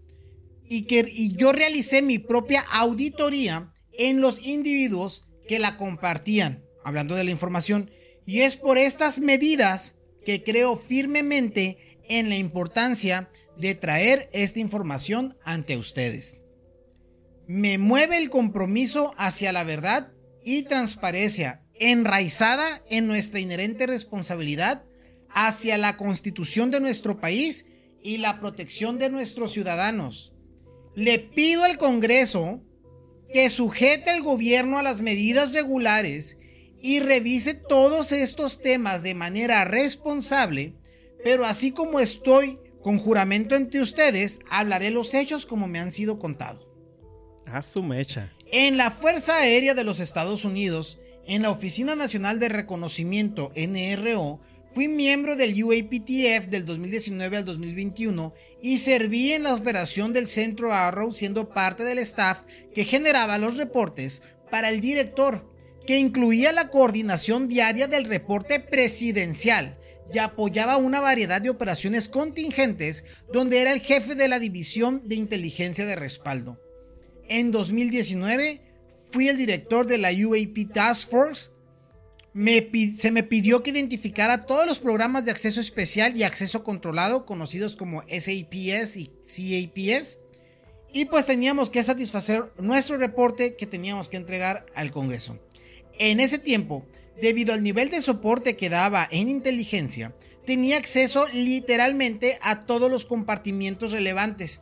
[0.70, 7.26] y, y yo realicé mi propia auditoría en los individuos que la compartían, hablando de
[7.26, 7.92] la información.
[8.26, 15.38] Y es por estas medidas que creo firmemente en la importancia de traer esta información
[15.44, 16.40] ante ustedes.
[17.48, 20.14] Me mueve el compromiso hacia la verdad
[20.46, 24.86] y transparencia, enraizada en nuestra inherente responsabilidad
[25.34, 27.66] hacia la constitución de nuestro país
[28.02, 30.34] y la protección de nuestros ciudadanos.
[30.96, 32.62] Le pido al Congreso
[33.34, 36.38] que sujete al gobierno a las medidas regulares
[36.82, 40.76] y revise todos estos temas de manera responsable,
[41.24, 46.20] pero así como estoy con juramento ante ustedes, hablaré los hechos como me han sido
[46.20, 46.68] contados.
[47.46, 48.34] A su mecha.
[48.52, 54.42] En la Fuerza Aérea de los Estados Unidos, en la Oficina Nacional de Reconocimiento NRO,
[54.74, 60.74] fui miembro del UAPTF del 2019 al 2021 y serví en la operación del Centro
[60.74, 62.44] Arrow siendo parte del staff
[62.74, 65.52] que generaba los reportes para el director,
[65.86, 69.78] que incluía la coordinación diaria del reporte presidencial
[70.12, 75.16] y apoyaba una variedad de operaciones contingentes donde era el jefe de la División de
[75.16, 76.60] Inteligencia de Respaldo.
[77.30, 78.62] En 2019
[79.12, 81.52] fui el director de la UAP Task Force.
[82.34, 87.76] Se me pidió que identificara todos los programas de acceso especial y acceso controlado conocidos
[87.76, 89.12] como SAPS y
[89.72, 90.20] CAPS.
[90.92, 95.40] Y pues teníamos que satisfacer nuestro reporte que teníamos que entregar al Congreso.
[96.00, 96.86] En ese tiempo,
[97.22, 100.16] debido al nivel de soporte que daba en inteligencia,
[100.46, 104.62] tenía acceso literalmente a todos los compartimientos relevantes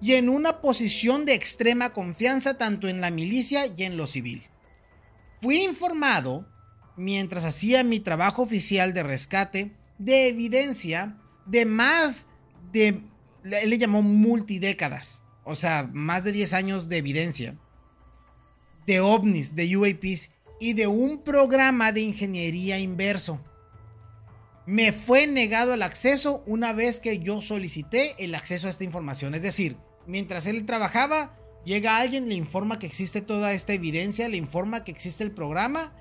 [0.00, 4.42] y en una posición de extrema confianza tanto en la milicia y en lo civil.
[5.40, 6.46] Fui informado,
[6.96, 12.26] mientras hacía mi trabajo oficial de rescate, de evidencia de más
[12.72, 13.02] de,
[13.44, 17.56] él le llamó multidécadas, o sea, más de 10 años de evidencia,
[18.86, 20.30] de ovnis, de UAPs
[20.60, 23.40] y de un programa de ingeniería inverso.
[24.64, 29.34] Me fue negado el acceso una vez que yo solicité el acceso a esta información.
[29.34, 29.76] Es decir,
[30.06, 34.92] mientras él trabajaba, llega alguien, le informa que existe toda esta evidencia, le informa que
[34.92, 35.92] existe el programa,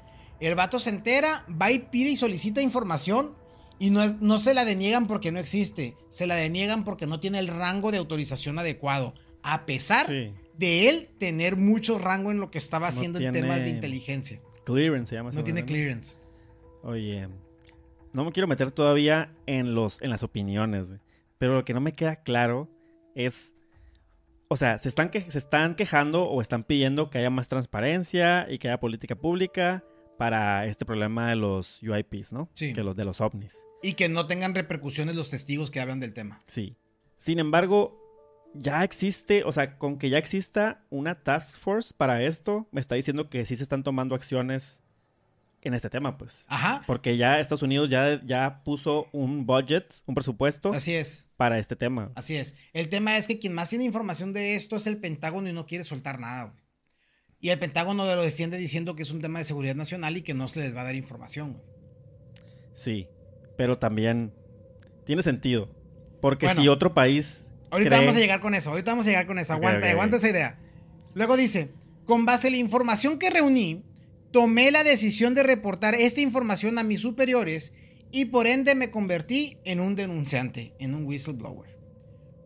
[0.47, 3.35] el vato se entera, va y pide y solicita información
[3.79, 7.19] y no, es- no se la deniegan porque no existe, se la deniegan porque no
[7.19, 9.13] tiene el rango de autorización adecuado,
[9.43, 10.33] a pesar Sí.
[10.57, 14.39] de él tener mucho rango en lo que estaba No haciendo en temas de inteligencia.
[14.65, 15.31] Clearance se llama.
[15.31, 16.19] No tiene clearance.
[16.83, 17.27] Oye,
[18.13, 20.99] no me quiero meter todavía en los en las opiniones, güey.
[21.37, 22.69] pero lo que no me queda claro
[23.15, 23.55] es,
[24.47, 28.45] o sea, se están que, se están quejando o están pidiendo que haya más transparencia
[28.49, 29.83] y que haya política pública
[30.21, 32.47] para este problema de los UIPs, ¿no?
[32.53, 32.73] Sí.
[32.73, 33.57] Que los de los ovnis.
[33.81, 36.39] Y que no tengan repercusiones los testigos que hablan del tema.
[36.45, 36.75] Sí.
[37.17, 37.99] Sin embargo,
[38.53, 42.93] ya existe, o sea, con que ya exista una task force para esto, me está
[42.93, 44.83] diciendo que sí se están tomando acciones
[45.63, 46.45] en este tema, pues.
[46.49, 46.83] Ajá.
[46.85, 51.29] Porque ya Estados Unidos ya, ya puso un budget, un presupuesto Así es.
[51.35, 52.11] para este tema.
[52.13, 52.53] Así es.
[52.73, 55.65] El tema es que quien más tiene información de esto es el Pentágono y no
[55.65, 56.43] quiere soltar nada.
[56.43, 56.70] güey.
[57.41, 60.33] Y el Pentágono lo defiende diciendo que es un tema de seguridad nacional y que
[60.35, 61.53] no se les va a dar información.
[61.53, 61.63] güey.
[62.75, 63.07] Sí.
[63.57, 64.31] Pero también
[65.05, 65.69] tiene sentido.
[66.21, 66.61] Porque Bueno.
[66.61, 67.47] si otro país.
[67.71, 68.69] Ahorita cree- vamos a llegar con eso.
[68.69, 69.53] Ahorita vamos a llegar con eso.
[69.53, 70.59] Aguanta, aguanta esa idea.
[71.15, 71.69] Luego dice,
[72.05, 73.83] con base en la información que reuní,
[74.31, 77.73] tomé la decisión de reportar esta información a mis superiores
[78.11, 81.77] y por ende me convertí en un denunciante, en un whistleblower.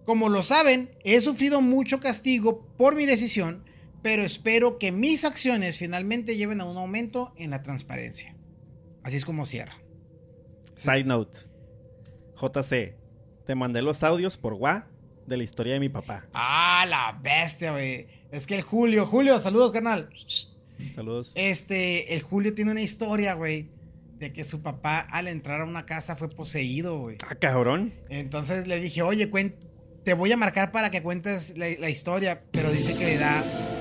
[0.06, 3.66] Como lo saben, he sufrido mucho castigo por mi decisión,
[4.06, 8.36] pero espero que mis acciones finalmente lleven a un aumento en la transparencia.
[9.02, 9.80] Así es como cierra.
[10.76, 11.40] Side note.
[12.40, 12.94] JC.
[13.48, 14.88] Te mandé los audios por WA
[15.26, 16.28] de la historia de mi papá.
[16.36, 18.06] Ah, la bestia, güey.
[18.30, 20.08] Es que el Julio, Julio, saludos, carnal.
[20.94, 21.32] Saludos.
[21.34, 23.70] Este, el Julio tiene una historia, güey,
[24.20, 27.18] de que su papá al entrar a una casa fue poseído, güey.
[27.28, 27.92] Ah, cabrón.
[28.10, 29.32] Entonces le dije, oye,
[30.04, 33.75] te voy a marcar para que cuentes la, la historia, pero dice que le da...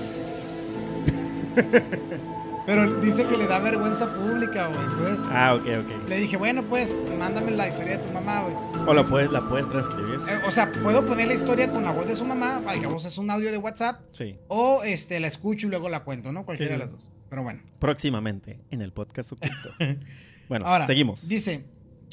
[2.65, 4.83] Pero dice que le da vergüenza pública, güey.
[4.85, 5.27] Entonces.
[5.29, 6.09] Ah, ok, ok.
[6.09, 8.55] Le dije, bueno, pues, mándame la historia de tu mamá, güey.
[8.87, 10.19] O la puedes, la puedes transcribir.
[10.27, 12.87] Eh, o sea, puedo poner la historia con la voz de su mamá, al que
[12.87, 14.01] voz es un audio de WhatsApp.
[14.11, 14.37] Sí.
[14.47, 16.43] O este, la escucho y luego la cuento, ¿no?
[16.43, 17.11] Cualquiera de las dos.
[17.29, 17.61] Pero bueno.
[17.79, 19.73] Próximamente, en el podcast oculto.
[20.49, 21.27] bueno, Ahora, seguimos.
[21.27, 21.65] Dice,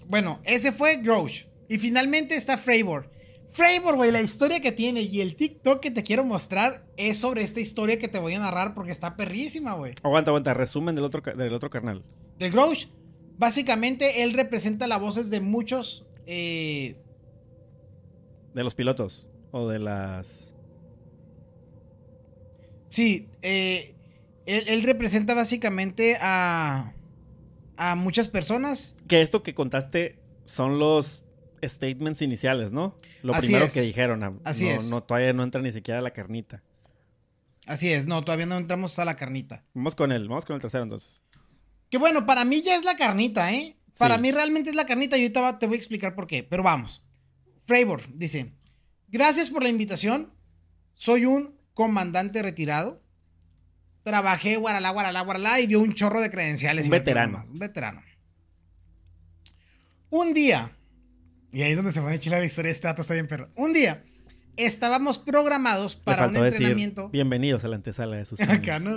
[0.07, 1.47] bueno, ese fue Grouch.
[1.69, 3.11] Y finalmente está Fravor.
[3.53, 7.43] Fravor, güey, la historia que tiene y el TikTok que te quiero mostrar es sobre
[7.43, 9.95] esta historia que te voy a narrar porque está perrísima, güey.
[10.03, 12.03] Aguanta, aguanta, resumen del otro, del otro carnal.
[12.39, 12.89] Del Grouch.
[13.37, 16.07] Básicamente, él representa las voces de muchos.
[16.27, 16.97] Eh,
[18.55, 19.27] de los pilotos.
[19.51, 20.55] O de las.
[22.89, 23.95] Sí, eh,
[24.47, 26.95] él, él, representa básicamente a.
[27.77, 28.97] a muchas personas.
[29.09, 31.23] Que esto que contaste son los
[31.63, 32.99] statements iniciales, ¿no?
[33.23, 34.41] Lo primero que dijeron.
[34.45, 34.89] Así es.
[34.89, 36.63] No, todavía no entra ni siquiera la carnita.
[37.67, 39.65] Así es, no, todavía no entramos a la carnita.
[39.75, 41.23] Vamos con él, vamos con el tercero entonces.
[41.91, 43.77] Que bueno, para mí ya es la carnita, ¿eh?
[43.99, 46.43] Para mí realmente es la carnita y ahorita te voy a explicar por qué.
[46.43, 47.05] Pero vamos.
[47.67, 48.53] Fravor dice:
[49.09, 50.33] Gracias por la invitación.
[50.95, 53.03] Soy un comandante retirado.
[54.03, 56.87] Trabajé guaralá, guaralá, guaralá y dio un chorro de credenciales.
[56.87, 57.43] Un veterano.
[57.49, 58.03] Un veterano.
[60.11, 60.77] Un día
[61.53, 62.71] y ahí es donde se pone chila la historia.
[62.71, 63.51] Este dato está bien perro.
[63.55, 64.03] Un día
[64.57, 67.11] estábamos programados para un entrenamiento.
[67.11, 68.97] Bienvenidos a la antesala de sus Acá, ¿no?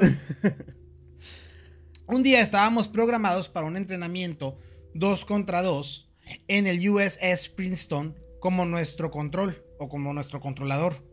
[2.08, 4.58] un día estábamos programados para un entrenamiento
[4.94, 6.10] dos contra dos
[6.48, 11.04] en el USS Princeton como nuestro control o como nuestro controlador.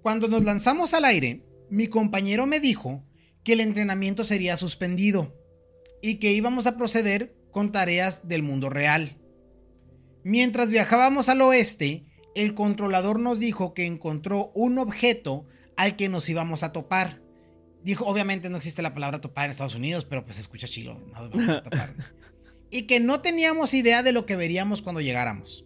[0.00, 3.04] Cuando nos lanzamos al aire, mi compañero me dijo
[3.44, 5.36] que el entrenamiento sería suspendido
[6.00, 9.21] y que íbamos a proceder con tareas del mundo real.
[10.24, 12.04] Mientras viajábamos al oeste,
[12.34, 15.46] el controlador nos dijo que encontró un objeto
[15.76, 17.20] al que nos íbamos a topar.
[17.82, 20.98] Dijo, obviamente no existe la palabra topar en Estados Unidos, pero pues escucha chilo,
[22.70, 25.64] y que no teníamos idea de lo que veríamos cuando llegáramos.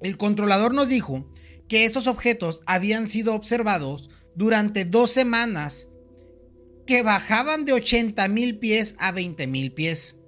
[0.00, 1.28] El controlador nos dijo
[1.68, 5.88] que estos objetos habían sido observados durante dos semanas
[6.86, 10.20] que bajaban de 80 mil pies a 20 mil pies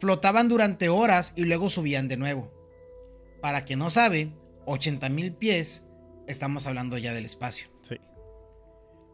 [0.00, 2.52] flotaban durante horas y luego subían de nuevo.
[3.40, 4.32] Para quien no sabe,
[4.66, 5.84] 80 mil pies,
[6.26, 7.68] estamos hablando ya del espacio.
[7.82, 7.96] Sí.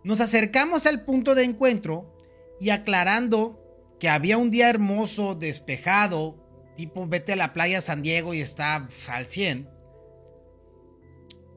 [0.02, 2.14] Nos acercamos al punto de encuentro
[2.60, 3.60] y aclarando
[3.98, 6.36] que había un día hermoso, despejado,
[6.76, 9.68] tipo vete a la playa San Diego y está al 100,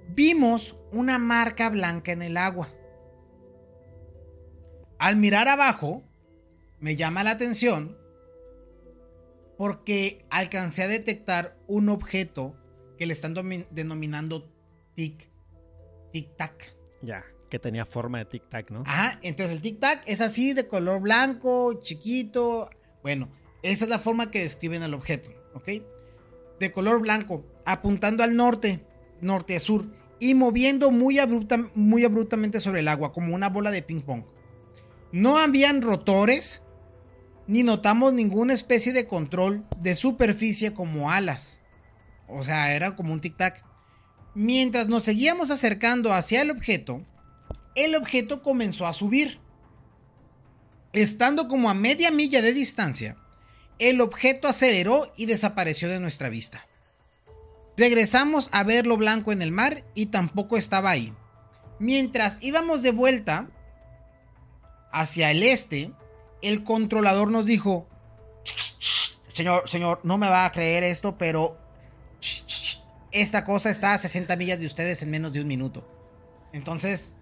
[0.10, 2.70] vimos una marca blanca en el agua.
[5.00, 6.04] Al mirar abajo,
[6.80, 7.98] me llama la atención
[9.58, 12.56] porque alcancé a detectar un objeto
[12.98, 13.34] que le están
[13.72, 14.52] denominando
[14.96, 15.30] tic,
[16.14, 16.76] tic-tac.
[17.02, 18.84] Ya, que tenía forma de tic-tac, ¿no?
[18.86, 22.70] Ajá, entonces el tic-tac es así de color blanco, chiquito.
[23.04, 23.30] Bueno,
[23.64, 25.70] esa es la forma que describen el objeto, ¿ok?
[26.60, 28.86] De color blanco, apuntando al norte,
[29.22, 29.86] norte-sur,
[30.20, 31.20] y moviendo muy,
[31.76, 34.24] muy abruptamente sobre el agua, como una bola de ping-pong.
[35.12, 36.64] No habían rotores,
[37.48, 41.62] ni notamos ninguna especie de control de superficie como alas.
[42.28, 43.64] O sea, era como un tic-tac.
[44.36, 47.02] Mientras nos seguíamos acercando hacia el objeto,
[47.76, 49.40] el objeto comenzó a subir.
[50.94, 53.18] Estando como a media milla de distancia,
[53.80, 56.68] el objeto aceleró y desapareció de nuestra vista.
[57.78, 61.14] Regresamos a ver lo blanco en el mar y tampoco estaba ahí.
[61.80, 63.50] Mientras íbamos de vuelta
[64.92, 65.92] hacia el este,
[66.42, 67.88] el controlador nos dijo,
[69.34, 71.58] señor, señor, no me va a creer esto, pero
[73.12, 75.88] esta cosa está a 60 millas de ustedes en menos de un minuto.
[76.54, 77.16] Entonces,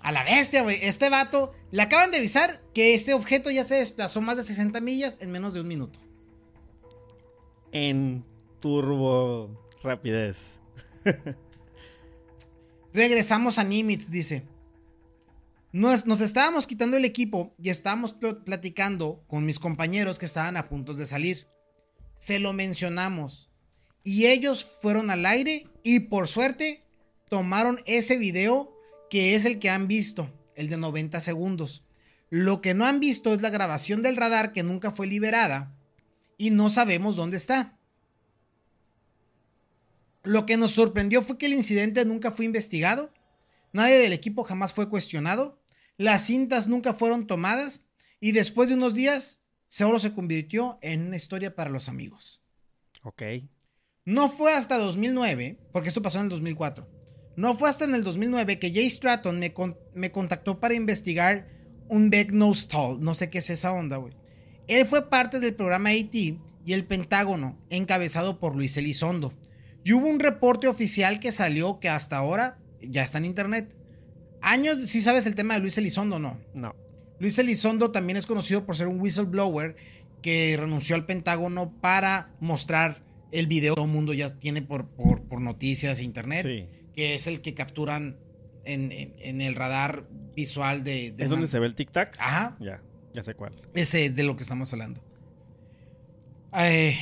[0.00, 0.78] a la bestia, güey.
[0.82, 4.80] Este vato le acaban de avisar que este objeto ya se desplazó más de 60
[4.80, 5.98] millas en menos de un minuto.
[7.72, 8.24] En
[8.60, 9.50] turbo
[9.82, 10.36] rapidez.
[12.94, 14.44] Regresamos a Nimitz, dice.
[15.76, 20.94] Nos, estábamos quitando el equipo y estábamos platicando con mis compañeros que estaban a punto
[20.94, 21.48] de salir.
[22.18, 23.50] Se lo mencionamos.
[24.02, 26.86] Y ellos fueron al aire y por suerte
[27.28, 28.74] tomaron ese video
[29.10, 31.84] que es el que han visto, el de 90 segundos.
[32.30, 35.76] Lo que no han visto es la grabación del radar que nunca fue liberada
[36.38, 37.76] y no sabemos dónde está.
[40.22, 43.12] Lo que nos sorprendió fue que el incidente nunca fue investigado,
[43.74, 45.60] nadie del equipo jamás fue cuestionado
[45.98, 47.86] las cintas nunca fueron tomadas
[48.20, 52.42] y después de unos días solo se convirtió en una historia para los amigos.
[53.02, 53.22] Ok.
[54.04, 56.88] No fue hasta 2009, porque esto pasó en el 2004.
[57.36, 59.52] No fue hasta en el 2009 que Jay Stratton me,
[59.94, 61.48] me contactó para investigar
[61.88, 63.00] un Big No Stall.
[63.00, 64.14] No sé qué es esa onda, güey.
[64.68, 69.32] Él fue parte del programa AT y el Pentágono, encabezado por Luis Elizondo.
[69.84, 73.76] Y hubo un reporte oficial que salió que hasta ahora ya está en internet.
[74.42, 76.38] Años, si sabes el tema de Luis Elizondo, ¿no?
[76.54, 76.74] No.
[77.18, 79.76] Luis Elizondo también es conocido por ser un whistleblower
[80.22, 84.88] que renunció al Pentágono para mostrar el video que todo el mundo ya tiene por,
[84.88, 88.16] por, noticias e internet, que es el que capturan
[88.64, 91.14] en, el radar visual de...
[91.18, 92.16] ¿Es donde se ve el tic-tac?
[92.18, 92.56] Ajá.
[92.60, 92.82] Ya,
[93.14, 93.54] ya sé cuál.
[93.74, 95.00] Ese es de lo que estamos hablando.
[96.58, 96.98] Eh,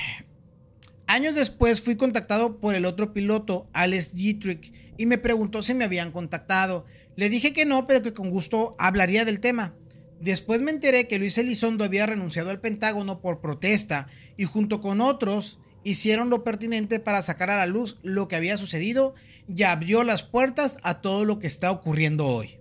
[1.06, 5.84] años después fui contactado por el otro piloto, Alex Dietrich, y me preguntó si me
[5.84, 6.84] habían contactado.
[7.16, 9.74] Le dije que no, pero que con gusto hablaría del tema.
[10.20, 15.00] Después me enteré que Luis Elizondo había renunciado al Pentágono por protesta y junto con
[15.00, 19.14] otros hicieron lo pertinente para sacar a la luz lo que había sucedido
[19.54, 22.58] y abrió las puertas a todo lo que está ocurriendo hoy.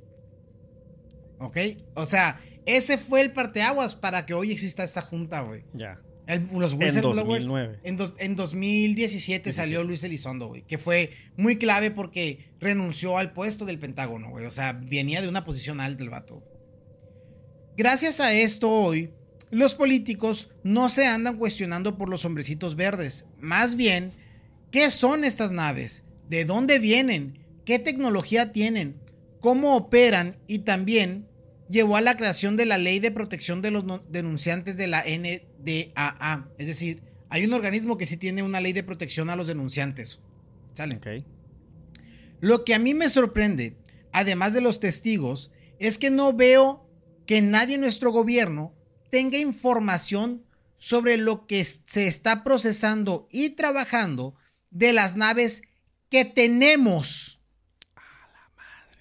[1.39, 1.57] ¿Ok?
[1.95, 5.63] O sea, ese fue el parteaguas para que hoy exista esta junta, güey.
[5.73, 6.01] Ya.
[6.27, 7.79] Los en 2009.
[7.83, 10.63] En, en 2017 salió Luis Elizondo, güey.
[10.63, 14.45] Que fue muy clave porque renunció al puesto del Pentágono, güey.
[14.45, 16.43] O sea, venía de una posición alta el vato.
[17.75, 19.11] Gracias a esto hoy,
[19.49, 23.25] los políticos no se andan cuestionando por los hombrecitos verdes.
[23.39, 24.11] Más bien,
[24.71, 26.03] ¿qué son estas naves?
[26.29, 27.39] ¿De dónde vienen?
[27.65, 28.95] ¿Qué tecnología tienen?
[29.41, 30.37] ¿Cómo operan?
[30.47, 31.27] Y también
[31.69, 35.03] llevó a la creación de la Ley de Protección de los Denunciantes de la
[35.63, 36.49] NDAA.
[36.57, 40.19] Es decir, hay un organismo que sí tiene una ley de protección a los denunciantes.
[40.73, 40.99] ¿Sale?
[42.39, 43.77] Lo que a mí me sorprende,
[44.11, 46.87] además de los testigos, es que no veo
[47.25, 48.73] que nadie en nuestro gobierno
[49.09, 50.45] tenga información
[50.77, 54.35] sobre lo que se está procesando y trabajando
[54.69, 55.61] de las naves
[56.09, 57.39] que tenemos.
[57.95, 58.99] A la madre.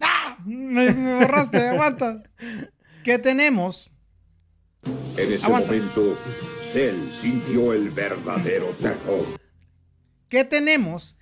[0.00, 0.36] ¡Ah!
[0.44, 2.22] Me, borraste, aguanta.
[3.04, 3.90] Que tenemos.
[5.16, 6.18] En ese momento,
[6.62, 9.38] Cell sintió el verdadero terror.
[10.28, 11.18] Que tenemos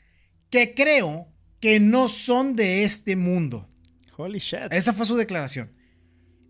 [0.51, 1.29] que creo
[1.61, 3.69] que no son de este mundo.
[4.17, 4.71] Holy shit.
[4.71, 5.73] Esa fue su declaración.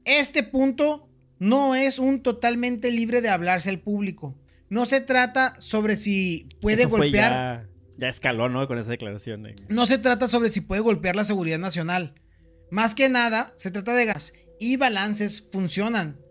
[0.05, 1.09] Este punto
[1.39, 4.39] no es un totalmente libre de hablarse al público.
[4.69, 7.69] No se trata sobre si puede golpear.
[7.97, 8.67] Ya, escaló, ¿no?
[8.67, 9.47] Con esa declaración.
[9.69, 12.15] No se trata sobre si puede golpear la seguridad nacional.
[12.71, 16.24] Más que nada, se trata de gas y balances funcionan.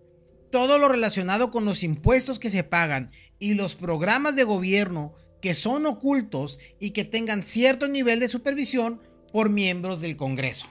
[0.54, 5.56] Todo lo relacionado con los impuestos que se pagan y los programas de gobierno que
[5.56, 9.02] son ocultos y que tengan cierto nivel de supervisión
[9.32, 10.68] por miembros del Congreso.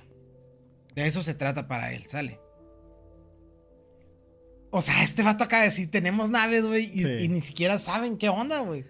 [0.94, 2.38] De eso se trata para él, ¿sale?
[4.70, 8.28] O sea, este vato acaba de decir, tenemos naves, güey, y, ni siquiera saben qué
[8.28, 8.84] onda, güey.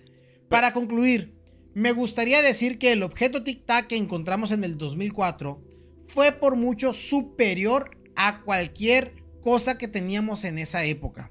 [0.51, 1.35] Para concluir,
[1.73, 5.59] me gustaría decir que el objeto Tic Tac que encontramos en el 2004
[6.07, 11.31] fue por mucho superior a cualquier cosa que teníamos en esa época,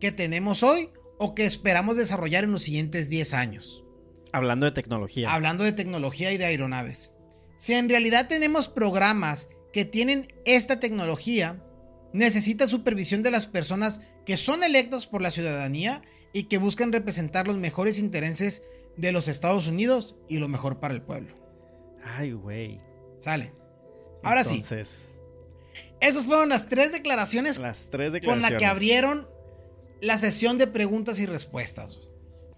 [0.00, 3.84] que tenemos hoy o que esperamos desarrollar en los siguientes 10 años.
[4.32, 5.32] Hablando de tecnología.
[5.32, 7.14] Hablando de tecnología y de aeronaves.
[7.58, 11.62] Si en realidad tenemos programas que tienen esta tecnología,
[12.12, 16.02] necesita supervisión de las personas que son electas por la ciudadanía
[16.32, 18.62] y que buscan representar los mejores intereses
[18.96, 21.34] de los Estados Unidos y lo mejor para el pueblo.
[22.02, 22.80] Ay, güey.
[23.18, 23.52] Sale.
[24.22, 24.88] Ahora Entonces...
[24.88, 25.19] sí.
[26.00, 29.28] Esas fueron las tres declaraciones, las tres declaraciones con las que abrieron
[30.00, 31.98] la sesión de preguntas y respuestas.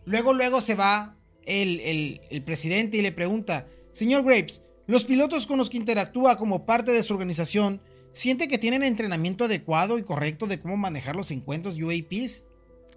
[0.04, 5.58] Luego, luego se va el, el presidente y le pregunta, señor Graves, los pilotos con
[5.58, 7.80] los que interactúa como parte de su organización
[8.12, 12.44] ¿Siente que tienen entrenamiento adecuado y correcto de cómo manejar los encuentros UAPs?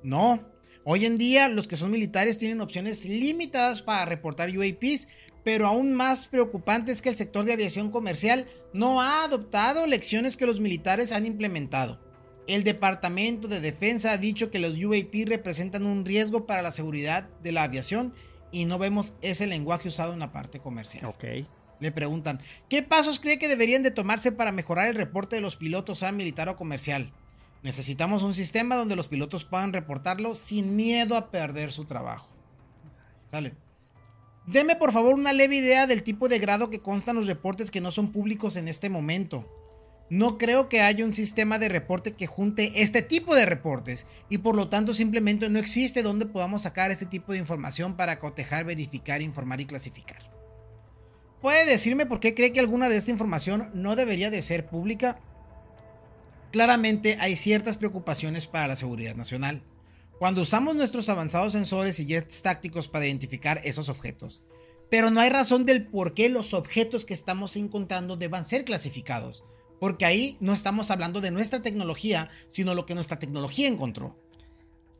[0.04, 0.44] No.
[0.84, 5.08] Hoy en día los que son militares tienen opciones limitadas para reportar UAPs,
[5.44, 10.36] pero aún más preocupante es que el sector de aviación comercial no ha adoptado lecciones
[10.36, 12.02] que los militares han implementado.
[12.46, 17.30] El Departamento de Defensa ha dicho que los UAP representan un riesgo para la seguridad
[17.42, 18.14] de la aviación
[18.52, 21.06] y no vemos ese lenguaje usado en la parte comercial.
[21.06, 21.24] Ok.
[21.80, 25.56] Le preguntan, ¿qué pasos cree que deberían de tomarse para mejorar el reporte de los
[25.56, 27.14] pilotos a militar o comercial?
[27.64, 32.28] Necesitamos un sistema donde los pilotos puedan reportarlo sin miedo a perder su trabajo.
[33.32, 33.56] Sale.
[34.48, 37.82] Deme por favor una leve idea del tipo de grado que constan los reportes que
[37.82, 39.52] no son públicos en este momento.
[40.10, 44.38] No creo que haya un sistema de reporte que junte este tipo de reportes y
[44.38, 48.66] por lo tanto simplemente no existe donde podamos sacar este tipo de información para cotejar,
[48.66, 50.20] verificar, informar y clasificar.
[51.42, 55.20] ¿Puede decirme por qué cree que alguna de esta información no debería de ser pública?
[56.56, 59.62] claramente hay ciertas preocupaciones para la seguridad nacional.
[60.20, 64.44] Cuando usamos nuestros avanzados sensores y jets tácticos para identificar esos objetos.
[64.90, 69.44] Pero no hay razón del por qué los objetos que estamos encontrando deban ser clasificados.
[69.80, 74.18] Porque ahí no estamos hablando de nuestra tecnología, sino lo que nuestra tecnología encontró.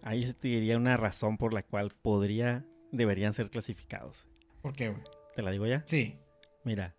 [0.02, 4.28] Ahí te diría una razón por la cual podría, deberían ser clasificados.
[4.62, 5.02] ¿Por qué, güey?
[5.36, 5.82] ¿Te la digo ya?
[5.86, 6.18] Sí.
[6.64, 6.96] Mira,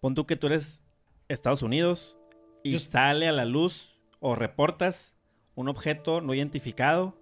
[0.00, 0.82] pon tú que tú eres
[1.28, 2.16] Estados Unidos
[2.62, 5.14] y Yo- sale a la luz o reportas
[5.54, 7.18] un objeto no identificado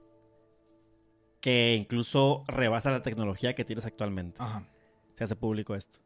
[1.45, 4.39] que incluso rebasa la tecnología que tienes actualmente.
[4.41, 4.67] Ajá.
[5.13, 6.01] Se hace público esto.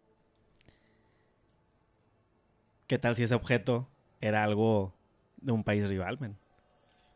[2.89, 3.89] ¿Qué tal si ese objeto
[4.21, 4.97] era algo
[5.37, 6.37] de un país rival, men?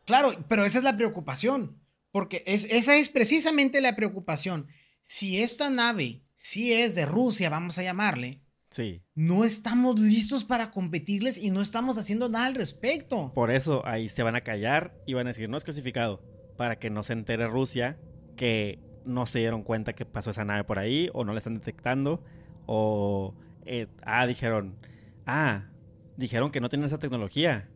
[0.05, 1.77] Claro, pero esa es la preocupación.
[2.13, 4.67] Porque es, esa es precisamente la preocupación.
[5.01, 9.01] Si esta nave sí es de Rusia, vamos a llamarle, Sí.
[9.15, 13.33] no estamos listos para competirles y no estamos haciendo nada al respecto.
[13.35, 16.23] Por eso ahí se van a callar y van a decir no es clasificado.
[16.55, 17.99] Para que no se entere Rusia
[18.35, 21.55] que no se dieron cuenta que pasó esa nave por ahí o no la están
[21.55, 22.23] detectando.
[22.65, 23.33] O,
[23.65, 24.75] eh, ah, dijeron,
[25.25, 25.65] ah,
[26.17, 27.67] dijeron que no tienen esa tecnología.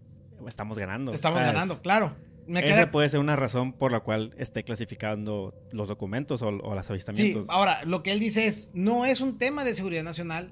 [0.47, 1.12] Estamos ganando.
[1.12, 1.53] Estamos ¿sabes?
[1.53, 2.16] ganando, claro.
[2.47, 2.91] Me Esa queda...
[2.91, 6.93] puede ser una razón por la cual esté clasificando los documentos o, o los Sí,
[6.93, 7.45] avistamientos.
[7.49, 10.49] ahora, lo que él dice es, no es un tema de seguridad nacional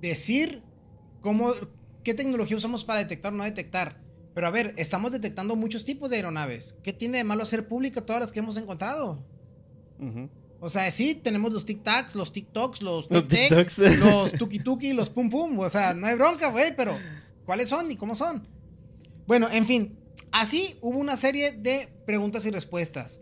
[0.00, 0.62] decir
[1.20, 1.52] cómo,
[2.04, 3.98] qué tecnología usamos para detectar o no detectar.
[4.32, 6.78] Pero a ver, estamos detectando muchos tipos de aeronaves.
[6.82, 9.22] ¿Qué tiene de malo hacer pública todas las que hemos encontrado?
[10.60, 15.58] O sea, sí, tenemos los tic-tacs, los TikToks, los tic-tacs, los tuki-tuki, los pum-pum.
[15.58, 16.96] O sea, no hay bronca, güey, pero
[17.44, 18.46] ¿cuáles son y cómo son?
[19.26, 19.98] Bueno, en fin,
[20.32, 23.20] así hubo una serie de preguntas y respuestas.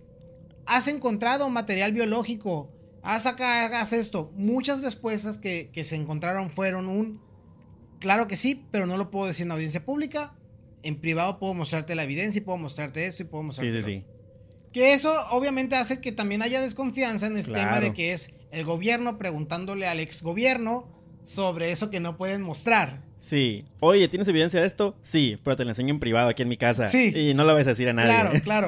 [0.67, 2.71] ¿Has encontrado material biológico?
[3.03, 4.33] ¿Haz acá, hagas esto?
[4.37, 7.21] Muchas respuestas que, que se encontraron fueron un...
[8.01, 10.35] Claro que sí, pero no lo puedo decir en audiencia pública.
[10.83, 13.81] En privado puedo mostrarte la evidencia y puedo mostrarte esto y puedo Sí, mostrarte sí,
[13.81, 14.05] lo sí.
[14.75, 17.61] Que eso obviamente hace que también haya desconfianza en el Claro.
[17.65, 20.89] tema de que es el gobierno preguntándole al ex gobierno
[21.23, 23.03] sobre eso que no pueden mostrar.
[23.21, 23.65] Sí.
[23.81, 24.97] Oye, ¿tienes evidencia de esto?
[25.03, 26.89] Sí, pero te la enseño en privado aquí en mi casa.
[26.89, 27.11] Sí.
[27.17, 28.11] Y no lo vas a decir a nadie.
[28.11, 28.67] Claro, claro.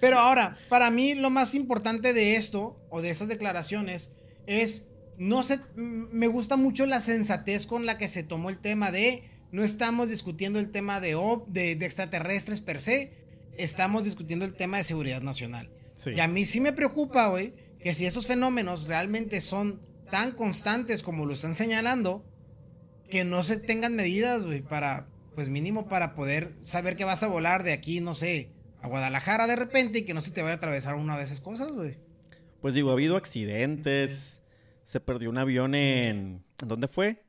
[0.00, 4.10] Pero ahora, para mí lo más importante de esto o de estas declaraciones
[4.46, 8.90] es, no sé, me gusta mucho la sensatez con la que se tomó el tema
[8.90, 9.22] de,
[9.52, 11.16] no estamos discutiendo el tema de,
[11.46, 13.12] de, de extraterrestres per se,
[13.58, 15.70] estamos discutiendo el tema de seguridad nacional.
[15.96, 16.10] Sí.
[16.16, 19.80] Y a mí sí me preocupa, güey, que si esos fenómenos realmente son
[20.10, 22.24] tan constantes como lo están señalando,
[23.10, 27.28] que no se tengan medidas, güey, para, pues mínimo para poder saber que vas a
[27.28, 28.50] volar de aquí, no sé,
[28.80, 31.40] a Guadalajara de repente y que no se te vaya a atravesar una de esas
[31.40, 31.98] cosas, güey.
[32.60, 34.42] Pues digo, ha habido accidentes.
[34.84, 36.44] Se perdió un avión en...
[36.60, 37.22] ¿En dónde fue?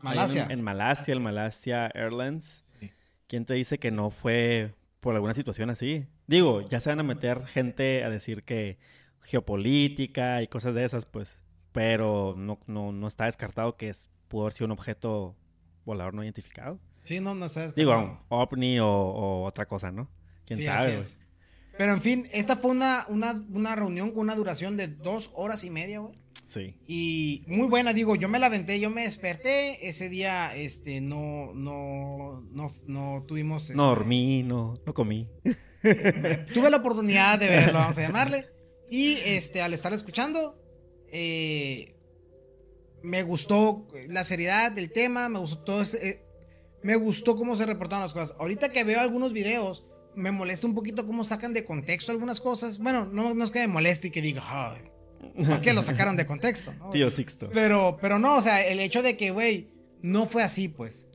[0.00, 0.44] Malasia.
[0.44, 2.64] En, en Malasia, el Malasia Airlines.
[2.80, 2.90] Sí.
[3.26, 6.06] ¿Quién te dice que no fue por alguna situación así?
[6.28, 8.78] Digo, ya se van a meter gente a decir que
[9.20, 11.40] geopolítica y cosas de esas, pues.
[11.72, 15.36] Pero no, no, no está descartado que es, pudo haber sido un objeto
[15.84, 16.78] volador no identificado.
[17.02, 17.74] Sí, no, no sabes.
[17.74, 20.08] Digo, un ovni o, o otra cosa, ¿no?
[20.46, 20.78] ¿Quién Sí, sabe?
[20.78, 21.00] así güey?
[21.00, 21.18] es.
[21.76, 25.64] Pero en fin, esta fue una, una, una reunión con una duración de dos horas
[25.64, 26.14] y media, güey.
[26.52, 26.76] Sí.
[26.86, 29.88] Y muy buena, digo, yo me la aventé, yo me desperté.
[29.88, 33.62] Ese día, este, no, no, no, no tuvimos.
[33.64, 35.26] este, No dormí, no, no comí.
[36.52, 38.46] Tuve la oportunidad de verlo, vamos a llamarle.
[38.90, 40.60] Y este, al estar escuchando,
[41.10, 41.94] eh,
[43.02, 46.24] me gustó la seriedad del tema, me gustó todo ese- eh,
[46.82, 48.36] me gustó cómo se reportaron las cosas.
[48.38, 52.78] Ahorita que veo algunos videos, me molesta un poquito cómo sacan de contexto algunas cosas.
[52.78, 54.82] Bueno, no, no es que me moleste y que diga, "Ay,
[55.46, 56.72] ¿por qué lo sacaron de contexto?
[56.74, 56.90] no?
[56.90, 57.50] Tío Sixto.
[57.52, 59.68] Pero, pero no, o sea, el hecho de que, güey,
[60.02, 61.08] no fue así, pues.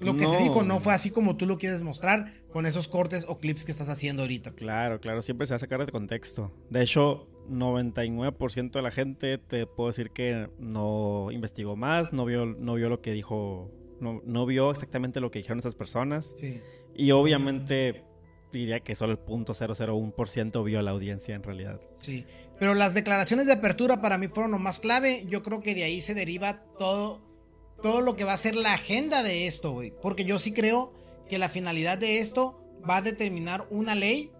[0.00, 3.26] Lo que se dijo no fue así como tú lo quieres mostrar con esos cortes
[3.28, 4.52] o clips que estás haciendo ahorita.
[4.52, 6.52] Claro, claro, siempre se va a sacar de contexto.
[6.70, 12.46] De hecho, 99% de la gente te puedo decir que no investigó más, no vio,
[12.46, 13.70] no vio lo que dijo,
[14.00, 16.32] no, no vio exactamente lo que dijeron esas personas.
[16.36, 16.60] Sí.
[16.94, 18.04] Y obviamente
[18.52, 21.80] diría que solo el punto 001% vio a la audiencia en realidad.
[22.00, 22.24] Sí.
[22.58, 25.24] Pero las declaraciones de apertura para mí fueron lo más clave.
[25.26, 27.22] Yo creo que de ahí se deriva todo,
[27.82, 29.92] todo lo que va a ser la agenda de esto, güey.
[30.02, 30.92] Porque yo sí creo
[31.28, 34.32] que la finalidad de esto va a determinar una ley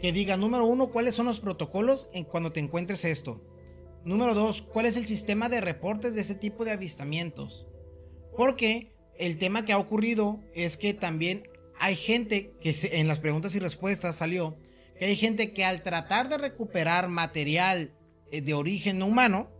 [0.00, 3.40] que diga, número uno, cuáles son los protocolos en cuando te encuentres esto.
[4.04, 7.66] Número dos, cuál es el sistema de reportes de ese tipo de avistamientos.
[8.36, 11.48] Porque el tema que ha ocurrido es que también
[11.78, 14.56] hay gente que en las preguntas y respuestas salió
[14.98, 17.92] que hay gente que al tratar de recuperar material
[18.30, 19.50] eh, de origen no humano,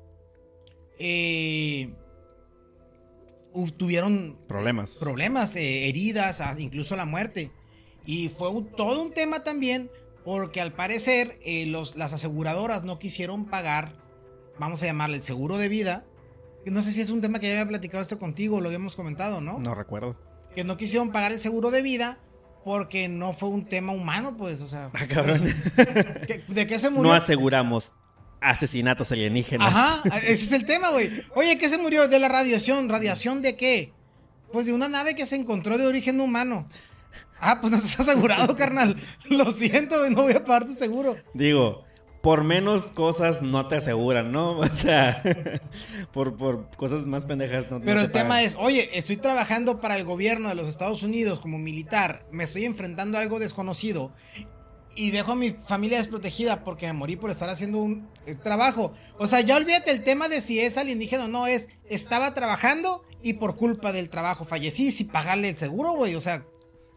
[0.99, 1.93] eh,
[3.77, 4.93] tuvieron Problemas.
[4.99, 7.51] problemas, eh, heridas, incluso la muerte.
[8.07, 9.91] Y fue todo un tema también
[10.25, 13.97] porque al parecer eh, los, las aseguradoras no quisieron pagar,
[14.59, 16.05] vamos a llamarle el seguro de vida.
[16.67, 19.41] No sé si es un tema que ya había platicado esto contigo, lo habíamos comentado,
[19.41, 19.59] ¿no?
[19.59, 20.17] No recuerdo.
[20.55, 22.19] Que no quisieron pagar el seguro de vida
[22.65, 24.91] porque no fue un tema humano, pues, o sea.
[24.95, 25.45] Ah, cabrón.
[26.49, 27.11] ¿De qué se murió?
[27.11, 27.93] No aseguramos
[28.41, 29.69] asesinatos alienígenas.
[29.69, 31.11] Ajá, ese es el tema, güey.
[31.35, 32.09] Oye, ¿qué se murió?
[32.09, 32.89] De la radiación.
[32.89, 33.93] ¿Radiación de qué?
[34.53, 36.67] Pues de una nave que se encontró de origen humano.
[37.39, 38.97] Ah, pues no estás asegurado, carnal.
[39.29, 41.17] Lo siento, no voy a pagar tu seguro.
[41.35, 41.85] Digo,
[42.25, 44.59] por menos cosas no te aseguran, ¿no?
[44.59, 45.23] O sea,
[46.13, 50.49] por, cosas más pendejas no Pero el tema es, oye, estoy trabajando para el gobierno
[50.49, 54.11] de los Estados Unidos como militar, me estoy enfrentando a algo desconocido
[54.97, 58.95] y dejo a mi familia desprotegida porque me morí por estar haciendo un eh, trabajo.
[59.19, 63.05] O sea, ya olvídate el tema de si es alienígena o no, es estaba trabajando
[63.23, 66.15] y por culpa del trabajo fallecí sin pagarle el seguro, güey.
[66.15, 66.47] O sea,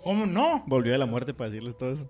[0.01, 0.63] ¿cómo no?
[0.67, 2.09] Volvió a la muerte para decirles todo eso.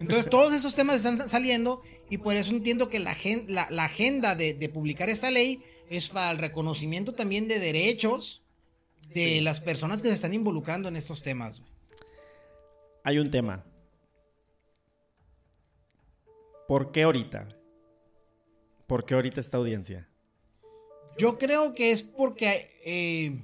[0.00, 3.16] Entonces todos esos temas están saliendo y por eso entiendo que la,
[3.48, 8.42] la, agenda de, publicar esta ley es para el reconocimiento también de derechos
[9.14, 11.62] de las personas que se están involucrando en estos temas.
[13.04, 13.64] Hay un tema.
[16.68, 17.48] ¿Por qué ahorita?
[18.86, 20.08] ¿Por qué ahorita esta audiencia?
[21.18, 23.38] Yo creo que es porque eh,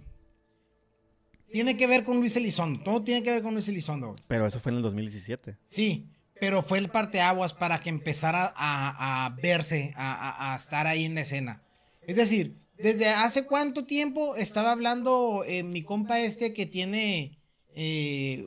[1.51, 2.83] tiene que ver con Luis Elizondo.
[2.83, 4.15] Todo tiene que ver con Luis Elizondo.
[4.27, 5.57] Pero eso fue en el 2017.
[5.67, 6.09] Sí,
[6.41, 11.63] pero fue el parteaguas para que empezara a, verse, a, estar ahí en la escena.
[12.07, 17.39] Es decir, desde hace cuánto tiempo estaba hablando eh, mi compa este que tiene,
[17.75, 18.47] eh,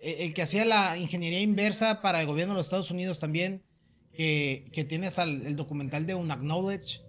[0.00, 3.62] el que hacía la ingeniería inversa para el gobierno de los Estados Unidos también,
[4.12, 7.00] que, tiene hasta el, documental de un acknowledge.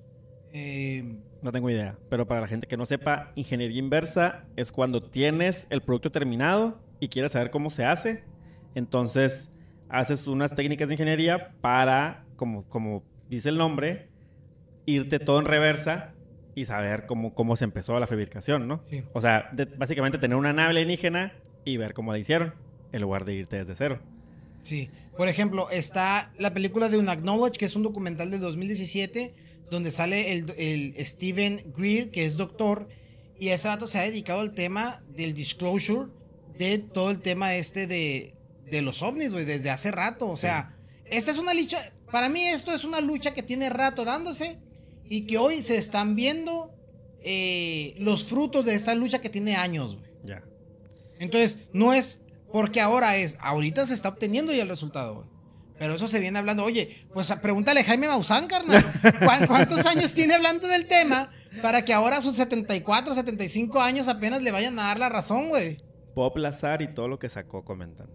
[0.54, 1.04] Eh,
[1.42, 5.68] no tengo idea, pero para la gente que no sepa, ingeniería inversa es cuando tienes
[5.70, 8.24] el producto terminado y quieres saber cómo se hace.
[8.74, 9.55] Entonces,
[9.90, 14.08] haces unas técnicas de ingeniería para, como, como dice el nombre,
[14.86, 16.14] irte todo en reversa
[16.54, 18.82] y saber cómo, cómo se empezó la fabricación, ¿no?
[18.86, 19.04] Sí.
[19.14, 21.34] O sea, básicamente tener una nave alienígena
[21.66, 22.54] y ver cómo la hicieron,
[22.92, 24.00] en lugar de irte desde cero.
[24.62, 24.90] Sí.
[25.18, 29.34] Por ejemplo, está la película de Unacknowledge, que es un documental del 2017,
[29.70, 32.88] donde sale el, el Steven Greer, que es doctor,
[33.40, 36.10] y ese rato se ha dedicado al tema del disclosure
[36.58, 38.34] de todo el tema este de,
[38.70, 40.28] de los ovnis, güey, desde hace rato.
[40.28, 41.80] O sea, esta es una lucha,
[42.11, 44.59] para mí esto es una lucha que tiene rato dándose
[45.07, 46.74] y que hoy se están viendo
[47.22, 50.11] eh, los frutos de esta lucha que tiene años, güey.
[50.24, 50.43] Ya.
[51.20, 52.20] Entonces, no es
[52.51, 55.28] porque ahora es, ahorita se está obteniendo ya el resultado, güey.
[55.78, 58.84] Pero eso se viene hablando, oye, pues pregúntale a Jaime Maussan, carnal.
[59.47, 64.41] ¿Cuántos años tiene hablando del tema para que ahora a sus 74, 75 años apenas
[64.41, 65.78] le vayan a dar la razón, güey?
[66.16, 68.07] Bob Lazar y todo lo que sacó comentan.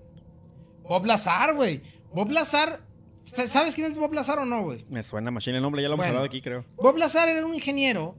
[0.91, 1.83] Bob Lazar, güey.
[2.13, 2.85] Bob Lazar.
[3.23, 4.85] ¿Sabes quién es Bob Lazar o no, güey?
[4.89, 6.65] Me suena machine el nombre, ya lo hemos hablado aquí, creo.
[6.75, 8.17] Bob Lazar era un ingeniero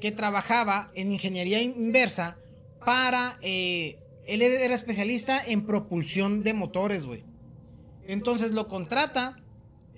[0.00, 2.38] que trabajaba en ingeniería inversa
[2.86, 3.40] para.
[3.42, 7.24] Eh, él era especialista en propulsión de motores, güey.
[8.06, 9.42] Entonces lo contrata.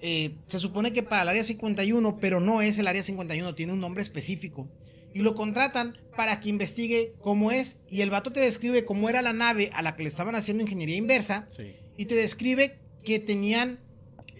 [0.00, 3.74] Eh, se supone que para el área 51, pero no es el área 51, tiene
[3.74, 4.66] un nombre específico.
[5.12, 7.80] Y lo contratan para que investigue cómo es.
[7.90, 10.62] Y el vato te describe cómo era la nave a la que le estaban haciendo
[10.62, 11.48] ingeniería inversa.
[11.50, 13.80] Sí y te describe que tenían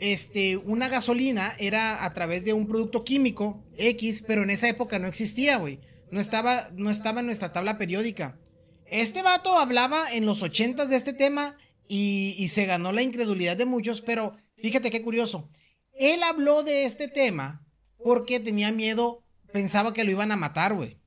[0.00, 4.98] este, una gasolina, era a través de un producto químico X, pero en esa época
[4.98, 5.80] no existía, güey.
[6.10, 8.38] No estaba, no estaba en nuestra tabla periódica.
[8.86, 11.56] Este vato hablaba en los ochentas de este tema
[11.88, 15.48] y, y se ganó la incredulidad de muchos, pero fíjate qué curioso.
[15.92, 17.64] Él habló de este tema
[18.02, 20.98] porque tenía miedo, pensaba que lo iban a matar, güey.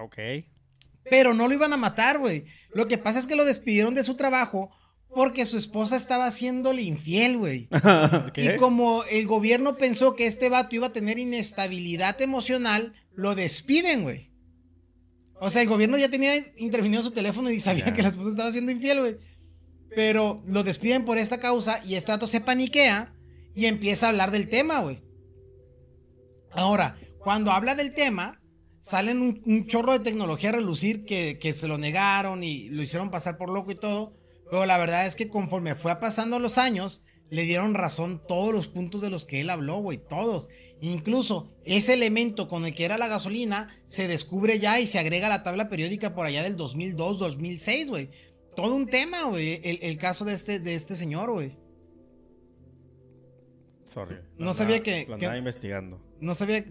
[0.00, 0.16] Ok.
[1.08, 2.46] Pero no lo iban a matar, güey.
[2.70, 4.70] Lo que pasa es que lo despidieron de su trabajo
[5.14, 7.68] porque su esposa estaba haciéndole infiel, güey.
[8.36, 14.02] Y como el gobierno pensó que este vato iba a tener inestabilidad emocional, lo despiden,
[14.02, 14.30] güey.
[15.40, 18.52] O sea, el gobierno ya tenía intervenido su teléfono y sabía que la esposa estaba
[18.52, 19.16] siendo infiel, güey.
[19.94, 23.14] Pero lo despiden por esta causa y este vato se paniquea
[23.54, 24.98] y empieza a hablar del tema, güey.
[26.52, 28.40] Ahora, cuando habla del tema,
[28.80, 33.10] salen un, chorro de tecnología a relucir que, que se lo negaron y lo hicieron
[33.10, 34.14] pasar por loco y todo.
[34.50, 38.68] Pero la verdad es que conforme fue pasando los años, le dieron razón todos los
[38.68, 40.48] puntos de los que él habló, güey, todos.
[40.80, 45.26] Incluso ese elemento con el que era la gasolina se descubre ya y se agrega
[45.26, 48.10] a la tabla periódica por allá del 2002, 2006, güey.
[48.54, 51.58] Todo un tema, güey, el, caso de este, de este señor, güey.
[53.86, 54.16] Sorry.
[54.38, 55.06] No sabía que...
[55.06, 56.00] Lo andaba investigando.
[56.20, 56.64] No sabía...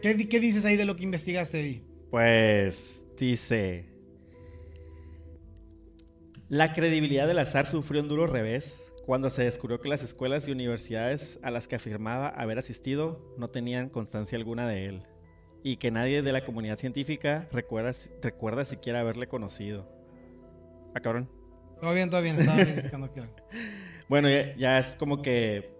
[0.00, 1.84] ¿qué, ¿Qué dices ahí de lo que investigaste ahí?
[2.10, 3.91] Pues dice...
[6.52, 10.52] La credibilidad del azar sufrió un duro revés cuando se descubrió que las escuelas y
[10.52, 15.02] universidades a las que afirmaba haber asistido no tenían constancia alguna de él
[15.62, 19.88] y que nadie de la comunidad científica recuerda, recuerda siquiera haberle conocido.
[20.94, 21.30] Ah, cabrón.
[21.80, 22.38] Todo bien, todo bien.
[22.38, 23.08] Estaba
[24.10, 25.74] bueno, ya, ya es como que...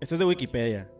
[0.00, 0.90] Esto es de Wikipedia.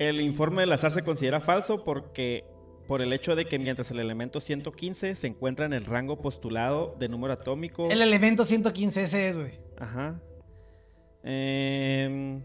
[0.00, 2.44] El informe del azar se considera falso porque
[2.86, 6.94] por el hecho de que mientras el elemento 115 se encuentra en el rango postulado
[6.98, 7.88] de número atómico.
[7.90, 9.52] El elemento 115 ese es, güey.
[9.78, 10.20] Ajá.
[11.22, 12.42] Em,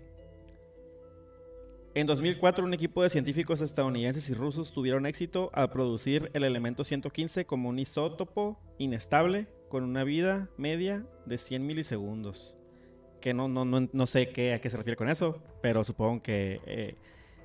[1.93, 6.83] en 2004 un equipo de científicos estadounidenses y rusos tuvieron éxito al producir el elemento
[6.83, 12.57] 115 como un isótopo inestable con una vida media de 100 milisegundos.
[13.21, 16.59] Que no, no, no, sé qué, a qué se refiere con eso, pero supongo que
[16.65, 16.95] eh,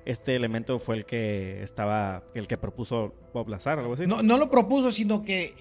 [0.07, 4.07] este elemento fue el que estaba, el que propuso Bob Lazar, algo así.
[4.07, 5.53] No, no lo propuso, sino que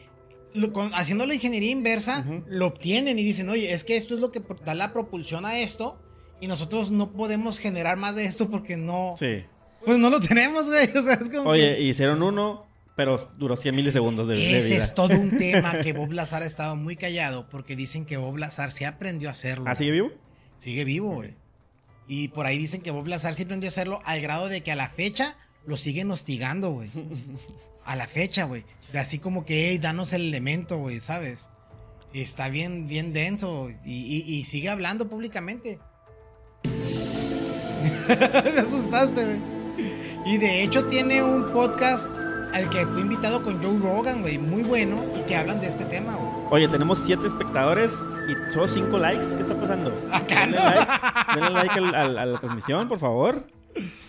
[0.93, 4.41] haciendo la ingeniería inversa, lo obtienen y dicen, oye, es que esto es lo que
[4.65, 5.99] da la propulsión a esto
[6.41, 9.15] y nosotros no podemos generar más de esto porque no...
[9.19, 9.45] Sí.
[9.85, 10.89] Pues no lo tenemos, güey.
[10.97, 15.19] O sea, es como Oye, hicieron uno, pero duró 100 milisegundos de, Ese es todo
[15.19, 18.87] un tema que Bob Lazar ha estado muy callado porque dicen que Bob Lazar se
[18.87, 19.65] aprendió a hacerlo.
[19.69, 20.13] ¿Ah, sigue vivo?
[20.59, 21.35] Sigue vivo, güey.
[22.09, 24.73] Y por ahí dicen que Bob Lazar sí aprendió a hacerlo al grado de que
[24.73, 25.37] a la fecha
[25.67, 26.91] lo siguen hostigando, güey.
[27.85, 28.65] A la fecha, güey.
[28.93, 31.51] De así como que, hey, danos el elemento, güey, ¿sabes?
[32.13, 35.79] Está bien, bien denso y, sigue hablando públicamente.
[38.09, 39.57] Me asustaste, güey.
[40.27, 42.11] Y de hecho tiene un podcast
[42.53, 45.85] al que fue invitado con Joe Rogan, güey, muy bueno, y que hablan de este
[45.85, 46.26] tema, güey.
[46.49, 47.93] Oye, tenemos siete espectadores
[48.29, 49.35] y solo cinco likes.
[49.35, 49.93] ¿Qué está pasando?
[50.13, 50.93] Acá denle like,
[51.35, 53.49] denle like a la transmisión, por favor.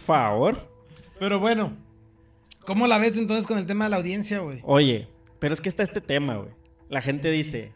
[0.06, 0.56] Favor.
[1.20, 1.76] Pero bueno,
[2.64, 4.60] ¿cómo la ves entonces con el tema de la audiencia, güey?
[4.64, 5.10] Oye,
[5.40, 6.52] pero es que está este tema, güey.
[6.90, 7.74] La gente dice,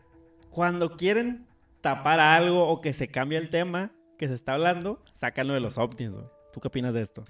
[0.52, 1.48] cuando quieren
[1.82, 5.80] tapar algo o que se cambie el tema que se está hablando, sácalo de los
[5.80, 6.26] ovnis, güey.
[6.54, 7.26] ¿Tú qué opinas de esto?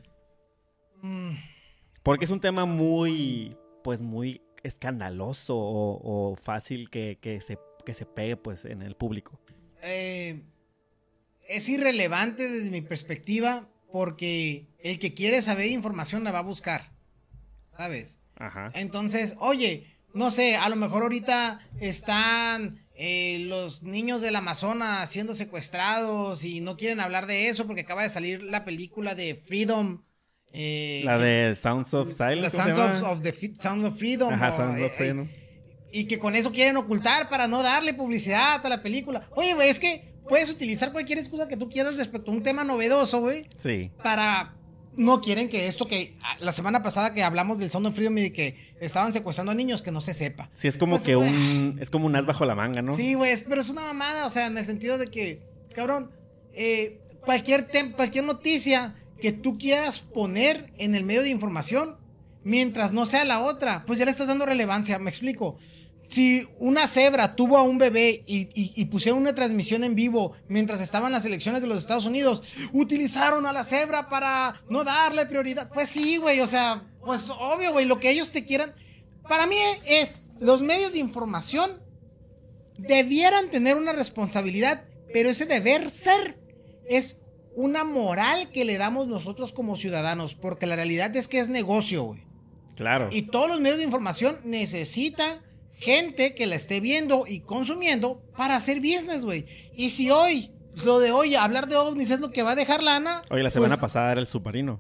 [1.01, 1.32] Mm.
[2.03, 3.55] Porque es un tema muy,
[3.86, 9.39] pues muy escandaloso o, fácil que, se, que se pegue pues en el público?
[9.84, 10.41] Eh,
[11.47, 16.91] es irrelevante desde mi perspectiva porque el que quiere saber información la va a buscar,
[17.76, 18.20] ¿sabes?
[18.36, 18.72] Ajá.
[18.74, 25.34] Entonces, oye, no sé, a lo mejor ahorita están eh, los niños del Amazonas siendo
[25.34, 30.03] secuestrados y no quieren hablar de eso porque acaba de salir la película de Freedom
[30.54, 32.56] eh, la de Sounds of Silence.
[32.56, 34.34] Sounds of, the Sounds of Freedom.
[34.34, 35.28] Ajá, Sounds of eh, Freedom.
[35.91, 39.28] y que con eso quieren ocultar para no darle publicidad a la película.
[39.36, 42.64] Oye, güey, es que puedes utilizar cualquier excusa que tú quieras respecto a un tema
[42.64, 43.47] novedoso, güey.
[43.58, 43.91] Sí.
[44.04, 44.56] Para.
[44.97, 46.14] No quieren que esto que.
[46.22, 49.54] Ah, la semana pasada que hablamos del Sound of Freedom y de que estaban secuestrando
[49.54, 50.49] a niños, que no se sepa.
[50.56, 51.78] Sí, es como pues, que un.
[51.80, 52.93] Es como un as bajo la manga, ¿no?
[52.93, 55.41] Sí, güey, pero es una mamada, o sea, en el sentido de que,
[55.74, 56.12] cabrón,
[56.54, 61.95] eh, cualquier, cualquier noticia que tú quieras poner en el medio de información
[62.43, 64.99] mientras no sea la otra, pues ya le estás dando relevancia.
[64.99, 65.57] Me explico.
[66.07, 71.13] Si una cebra tuvo a un bebé y, pusieron una transmisión en vivo mientras estaban
[71.13, 72.43] las elecciones de los Estados Unidos,
[72.74, 75.69] utilizaron a la cebra para no darle prioridad.
[75.74, 78.76] Pues sí, güey, o sea, pues obvio, güey, lo que ellos te quieran.
[79.30, 79.55] Para mí
[79.86, 81.82] es, los medios de información
[82.78, 86.38] debieran tener una responsabilidad, pero ese deber ser
[86.89, 87.20] es
[87.56, 92.04] una moral que le damos nosotros como ciudadanos, porque la realidad es que es negocio,
[92.04, 92.24] güey.
[92.76, 93.10] Claro.
[93.12, 95.39] Y todos los medios de información necesitan
[95.76, 99.45] gente que la esté viendo y consumiendo para hacer business, güey.
[99.76, 100.52] Y si hoy,
[100.86, 103.22] lo de hoy, hablar de ovnis es lo que va a dejar lana.
[103.30, 104.80] Oye, la semana pues pasada era el submarino.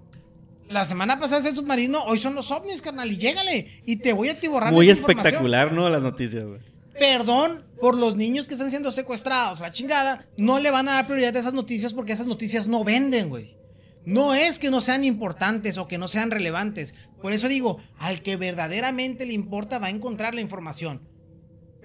[0.69, 3.81] La semana pasada es el submarino, hoy son los ovnis, carnal, y llégale.
[3.85, 5.89] Y te voy a tiborrar Muy espectacular, ¿no?
[5.89, 10.69] Las noticias, güey perdón por los niños que están siendo secuestrados, la chingada, no le
[10.69, 13.57] van a dar prioridad a esas noticias porque esas noticias no venden, güey.
[14.05, 16.93] No es que no sean importantes o que no sean relevantes.
[17.21, 21.07] Por eso digo, al que verdaderamente le importa va a encontrar la información.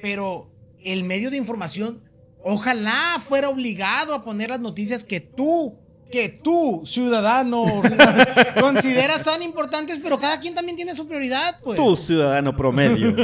[0.01, 0.53] Pero
[0.85, 2.05] el medio de información,
[2.45, 5.79] ojalá fuera obligado a poner las noticias que tú
[6.11, 7.65] que tú, ciudadano,
[8.61, 11.77] consideras tan importantes, pero cada quien también tiene su prioridad, pues.
[11.77, 13.15] Tú, ciudadano promedio.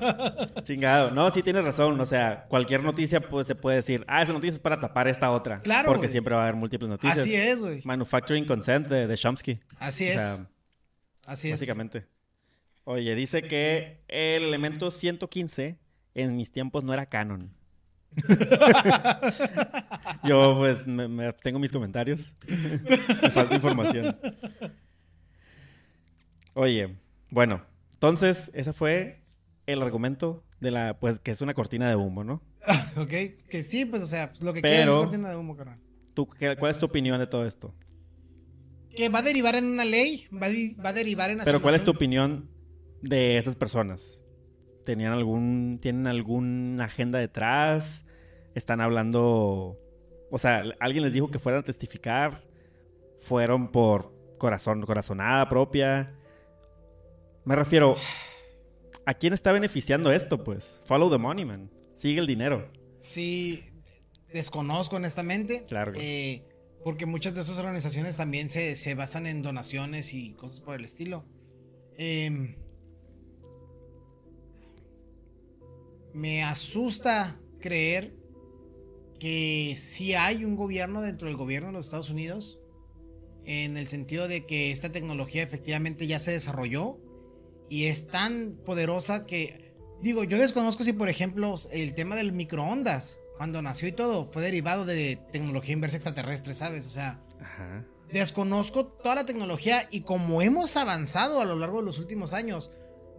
[0.64, 1.10] Chingado.
[1.10, 2.00] No, sí tienes razón.
[2.00, 5.30] O sea, cualquier noticia pues, se puede decir, ah, esa noticia es para tapar esta
[5.30, 5.60] otra.
[5.62, 5.88] Claro.
[5.88, 7.18] Porque siempre va a haber múltiples noticias.
[7.18, 7.80] Así es, güey.
[7.84, 9.60] Manufacturing Consent de, de Chomsky.
[9.78, 10.44] Así es.
[11.26, 11.54] Así es.
[11.54, 12.06] Básicamente.
[12.84, 15.78] Oye, dice que el elemento 115
[16.14, 17.54] en mis tiempos no era canon.
[20.24, 22.34] Yo pues me, tengo mis comentarios.
[23.22, 24.18] me falta información.
[26.54, 26.96] Oye,
[27.30, 29.22] bueno, entonces esa fue
[29.66, 32.42] el argumento de la, pues, que es una cortina de humo, ¿no?
[32.96, 33.12] ok,
[33.48, 35.78] que sí, pues, o sea, pues, lo que quieras es cortina de humo, carnal.
[36.14, 37.74] ¿tú, ¿Cuál es tu opinión de todo esto?
[38.94, 41.92] Que va a derivar en una ley, va a, derivar en Pero ¿cuál es tu
[41.92, 42.50] opinión
[43.00, 44.24] de esas personas?
[44.90, 48.04] ¿Tenían algún, tienen alguna agenda detrás?
[48.56, 49.78] ¿Están hablando,
[50.32, 52.42] o sea, alguien les dijo que fueran a testificar?
[53.20, 56.12] ¿Fueron por corazón, corazonada propia?
[57.44, 57.94] Me refiero,
[59.06, 60.82] ¿a quién está beneficiando esto, pues?
[60.86, 61.70] Follow the money, man.
[61.94, 62.68] Sigue el dinero.
[62.98, 63.62] Sí,
[64.32, 65.66] desconozco honestamente.
[65.68, 65.92] Claro.
[65.94, 66.48] Eh,
[66.82, 70.84] porque muchas de esas organizaciones también se, se, basan en donaciones y cosas por el
[70.84, 71.24] estilo.
[71.96, 72.56] Eh,
[76.12, 78.14] me asusta creer
[79.18, 82.60] que si hay un gobierno dentro del gobierno de los Estados Unidos,
[83.44, 86.98] en el sentido de que esta tecnología efectivamente ya se desarrolló
[87.68, 93.18] y es tan poderosa que, digo, yo desconozco si por ejemplo el tema del microondas,
[93.36, 96.86] cuando nació y todo, fue derivado de tecnología inversa extraterrestre, ¿sabes?
[96.86, 97.22] O sea,
[98.12, 102.70] desconozco toda la tecnología y como hemos avanzado a lo largo de los últimos años,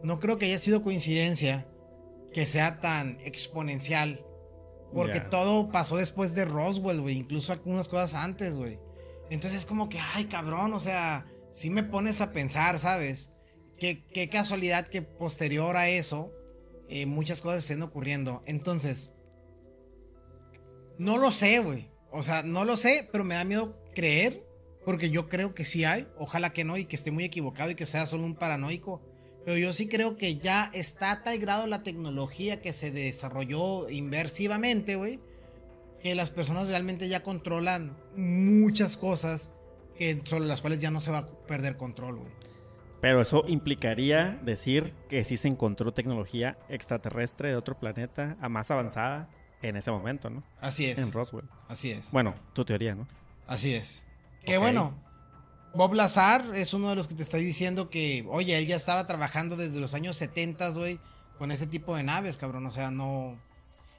[0.03, 1.70] no creo que haya sido coincidencia
[2.33, 4.25] que sea tan exponencial.
[4.93, 7.17] Porque todo pasó después de Roswell, güey.
[7.17, 8.79] Incluso algunas cosas antes, güey.
[9.29, 13.33] Entonces es como que, ay, cabrón, o sea, si me pones a pensar, ¿sabes?
[13.77, 16.33] Qué, qué casualidad que posterior a eso
[16.93, 18.41] eh, muchas cosas estén ocurriendo.
[18.45, 19.13] Entonces,
[20.97, 21.89] no lo sé, güey.
[22.11, 24.45] O sea, no lo sé, pero me da miedo creer.
[24.83, 26.07] Porque yo creo que sí hay.
[26.17, 29.01] Ojalá que no y que esté muy equivocado y que sea solo un paranoico.
[29.45, 33.89] Pero yo sí creo que ya está a tal grado la tecnología que se desarrolló
[33.89, 35.19] inversivamente, güey,
[36.03, 39.51] que las personas realmente ya controlan muchas cosas
[39.97, 42.31] que sobre las cuales ya no se va a perder control, güey.
[43.01, 48.69] Pero eso implicaría decir que sí se encontró tecnología extraterrestre de otro planeta a más
[48.69, 49.27] avanzada
[49.63, 50.43] en ese momento, ¿no?
[50.59, 50.99] Así es.
[50.99, 51.49] En Roswell.
[51.67, 52.11] Así es.
[52.11, 53.07] Bueno, tu teoría, ¿no?
[53.47, 54.05] Así es.
[54.45, 54.95] Que bueno,
[55.73, 59.07] Bob Lazar es uno de los que te estoy diciendo que, oye, él ya estaba
[59.07, 60.99] trabajando desde los años 70, güey,
[61.37, 62.65] con ese tipo de naves, cabrón.
[62.65, 63.37] O sea, no.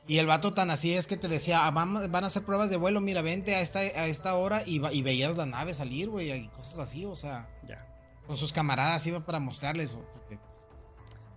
[0.06, 2.76] Y el vato tan así es que te decía, ah, van, a hacer pruebas de
[2.76, 6.30] vuelo, mira, vente a esta, a esta hora y, y veías la nave salir, güey,
[6.32, 7.48] y cosas así, o sea.
[7.66, 7.86] Ya.
[8.26, 9.92] Con sus camaradas iba para mostrarles.
[9.92, 10.38] Porque...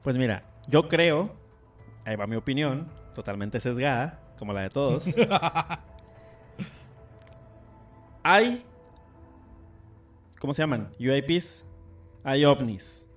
[0.03, 1.33] Pues mira, yo creo,
[2.03, 5.05] ahí va mi opinión, totalmente sesgada, como la de todos.
[8.23, 8.65] Hay
[10.39, 10.91] ¿cómo se llaman?
[10.99, 11.65] UAPs.
[12.23, 13.07] Hay ovnis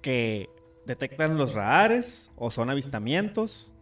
[0.00, 0.48] que
[0.86, 3.72] detectan los radares o son avistamientos.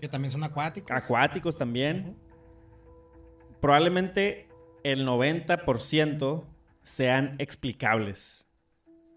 [0.00, 0.90] Que también son acuáticos.
[0.90, 2.16] Acuáticos también.
[3.60, 4.48] Probablemente
[4.82, 6.44] el 90%
[6.82, 8.48] sean explicables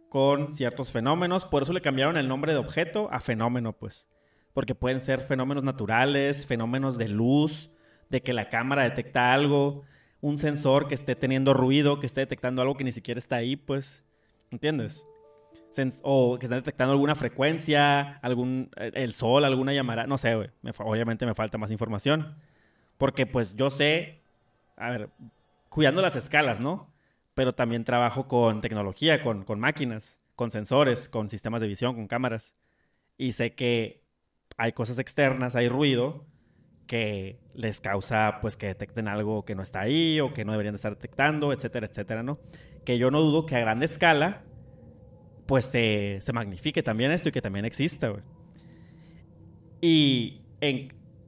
[0.09, 1.45] con ciertos fenómenos.
[1.45, 4.07] Por eso le cambiaron el nombre de objeto a fenómeno, pues.
[4.53, 7.71] Porque pueden ser fenómenos naturales, fenómenos de luz,
[8.09, 9.83] de que la cámara detecta algo,
[10.21, 13.55] un sensor que esté teniendo ruido, que esté detectando algo que ni siquiera está ahí,
[13.55, 14.03] pues,
[14.51, 15.07] ¿entiendes?
[16.01, 20.33] o que esté detectando alguna frecuencia, algún, eh, el sol, alguna llamada, no sé,
[20.79, 22.35] obviamente me falta más información.
[22.97, 24.21] Porque pues yo sé,
[24.75, 25.09] a ver,
[25.69, 26.91] cuidando las escalas, ¿no?
[27.35, 32.07] Pero también trabajo con tecnología, con, con máquinas, con sensores, con sistemas de visión, con
[32.07, 32.55] cámaras.
[33.17, 34.01] Y sé que
[34.57, 36.25] hay cosas externas, hay ruido,
[36.87, 40.73] que les causa pues que detecten algo que no está ahí o que no deberían
[40.73, 42.39] de estar detectando, etcétera, etcétera, ¿no?
[42.85, 44.43] Que yo no dudo que a gran escala
[45.45, 48.11] pues se, se magnifique también esto y que también exista.
[49.81, 50.41] Y,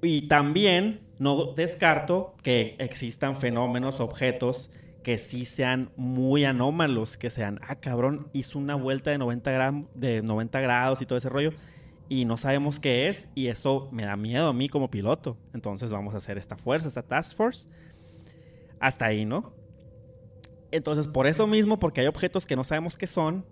[0.01, 4.71] y también no descarto que existan fenómenos, objetos
[5.03, 10.21] que sí sean muy anómalos, que sean, ah, cabrón, hizo una vuelta de 90, de
[10.21, 11.53] 90 grados y todo ese rollo
[12.09, 15.37] y no sabemos qué es y eso me da miedo a mí como piloto.
[15.53, 17.67] Entonces vamos a hacer esta fuerza, esta task force.
[18.79, 19.53] Hasta ahí, ¿no?
[20.71, 23.45] Entonces, por eso mismo, porque hay objetos que no sabemos qué son,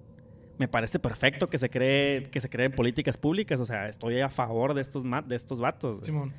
[0.58, 4.30] me parece perfecto que se cree que se creen políticas públicas, o sea, estoy a
[4.30, 6.00] favor de estos de estos vatos.
[6.02, 6.34] Simón.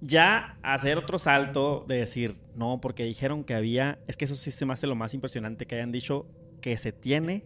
[0.00, 4.50] Ya hacer otro salto de decir, no, porque dijeron que había, es que eso sí
[4.50, 6.26] se me hace lo más impresionante que hayan dicho
[6.60, 7.44] que se tiene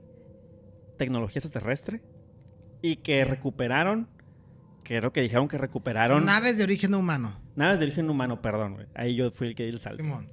[0.96, 2.00] tecnología extraterrestre
[2.82, 4.08] y que recuperaron,
[4.82, 6.24] creo que dijeron que recuperaron...
[6.24, 7.40] Naves de origen humano.
[7.54, 8.86] Naves de origen humano, perdón, güey.
[8.94, 10.02] Ahí yo fui el que di el salto.
[10.02, 10.30] Simón.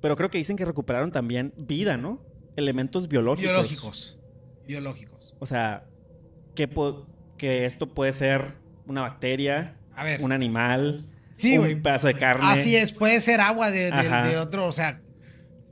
[0.00, 2.22] Pero creo que dicen que recuperaron también vida, ¿no?
[2.56, 3.52] Elementos biológicos.
[3.52, 4.18] Biológicos.
[4.66, 5.36] Biológicos.
[5.38, 5.84] O sea,
[6.54, 6.68] que,
[7.36, 8.54] que esto puede ser
[8.86, 10.20] una bacteria, A ver.
[10.22, 11.04] un animal,
[11.36, 12.46] sí, un pedazo de carne.
[12.46, 15.00] Así es, puede ser agua de, otro, o sea,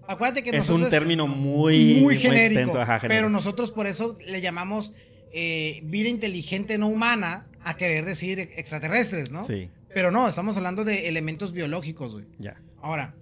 [0.07, 4.95] Acuérdate que es un término muy, muy genérico, Pero nosotros por eso le llamamos
[5.33, 9.47] eh, vida inteligente no humana a querer decir extraterrestres, ¿no?
[9.47, 9.71] Sí.
[9.93, 12.27] Pero no, estamos hablando de elementos biológicos, güey.
[12.39, 12.61] Ya.
[12.81, 13.15] Ahora,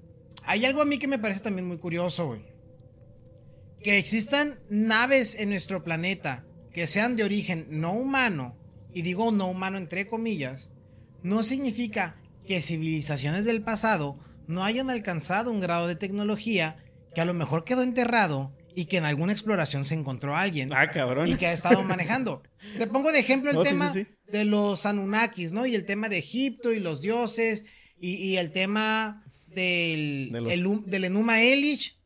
[0.45, 2.43] hay algo a mí que me parece también muy curioso, güey.
[3.83, 8.55] Que existan naves en nuestro planeta que sean de origen no humano,
[8.93, 10.71] y digo no humano entre comillas,
[11.23, 12.17] no significa
[12.47, 16.77] que civilizaciones del pasado no hayan alcanzado un grado de tecnología
[17.15, 20.73] que a lo mejor quedó enterrado y que en alguna exploración se encontró alguien.
[20.73, 21.27] Ah, cabrón.
[21.27, 22.43] Y que ha estado manejando.
[22.79, 24.11] Te pongo de ejemplo el No, tema sí, sí.
[24.31, 25.67] de los Anunnakis, ¿no?
[25.67, 27.65] Y el tema de Egipto y los dioses
[27.99, 30.53] y, y el tema del, De los-
[30.85, 31.99] el del Enuma Elish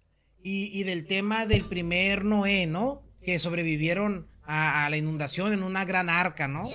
[0.42, 3.02] y, y del tema del primer Noé, ¿no?
[3.24, 6.70] Que sobrevivieron a, a la inundación en una gran arca, ¿no?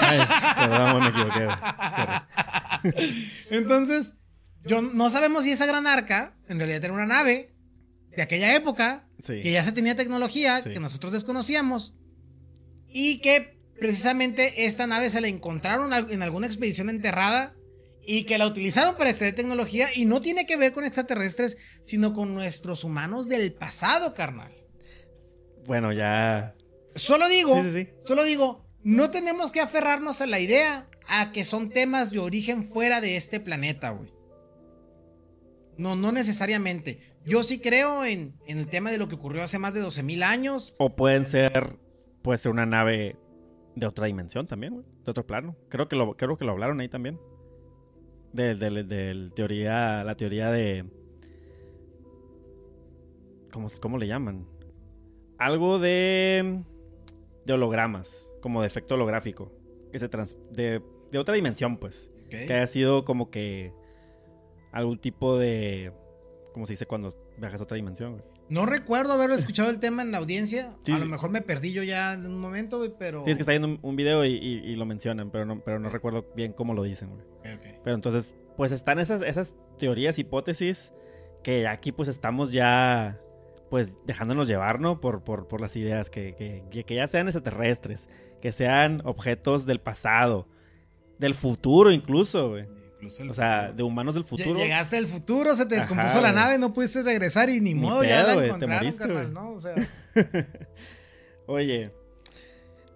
[0.00, 0.18] Ay,
[0.56, 1.44] perdón, me equivoqué.
[1.46, 1.56] güey.
[2.84, 3.30] Sorry.
[3.50, 4.14] Entonces,
[4.66, 7.53] yo no sabemos si esa gran arca en realidad era una nave
[8.16, 9.40] de aquella época, Sí.
[9.40, 10.70] que ya se tenía tecnología, Sí.
[10.72, 11.94] que nosotros desconocíamos,
[12.88, 17.54] y que precisamente esta nave se la encontraron en alguna expedición enterrada
[18.06, 22.12] y que la utilizaron para extraer tecnología y no tiene que ver con extraterrestres, sino
[22.14, 24.52] con nuestros humanos del pasado, carnal.
[25.66, 26.54] Bueno, ya.
[26.94, 27.88] Solo digo, sí.
[28.04, 32.64] solo digo, no tenemos que aferrarnos a la idea a que son temas de origen
[32.64, 34.10] fuera de este planeta, güey.
[35.76, 37.00] No, no necesariamente.
[37.24, 40.22] Yo sí creo en, en el tema de lo que ocurrió hace más de 12.000
[40.22, 40.74] años.
[40.78, 41.78] O pueden ser.
[42.22, 43.16] Puede ser una nave
[43.76, 44.86] de otra dimensión también, güey.
[45.04, 45.56] De otro plano.
[45.68, 47.18] Creo que lo, creo que lo hablaron ahí también.
[48.32, 50.04] De, de- de teoría.
[50.04, 50.84] La teoría de.
[53.52, 54.46] ¿Cómo, cómo le llaman?
[55.38, 56.62] Algo de.
[57.46, 58.32] De hologramas.
[58.40, 59.52] Como de efecto holográfico.
[59.92, 60.36] Que se trans.
[60.50, 62.10] De, de otra dimensión, pues.
[62.28, 63.72] Que haya sido como que.
[64.72, 65.92] Algún tipo de.
[66.54, 68.24] ¿Cómo se dice cuando viajas a otra dimensión, güey?
[68.48, 70.70] No recuerdo haber escuchado el tema en la audiencia.
[70.84, 73.24] Sí, a lo mejor me perdí yo ya en un momento, güey, pero...
[73.24, 75.60] Sí, es que está viendo un, un video y, y- y lo mencionan, pero no,
[75.64, 77.22] pero no recuerdo bien cómo lo dicen, güey.
[77.56, 77.80] Ok, ok.
[77.82, 80.92] Pero entonces, pues están esas, esas teorías, hipótesis,
[81.42, 83.20] que aquí pues estamos ya,
[83.68, 85.00] pues dejándonos llevar, ¿no?
[85.00, 88.08] Por, por, por las ideas, que, que, que- que ya sean extraterrestres,
[88.40, 90.46] que sean objetos del pasado,
[91.18, 92.66] del futuro incluso, güey.
[93.04, 93.76] Incluso el O sea, futuro.
[93.76, 94.54] de humanos del futuro.
[94.58, 97.80] Llegaste al futuro, se te Ajá, descompuso la nave, no pudiste regresar y ni, Ni
[97.80, 99.32] modo, ya la te encontraron, moriste, carnal.
[99.32, 99.50] ¿no?
[99.52, 99.74] O sea,
[101.46, 101.90] Oye,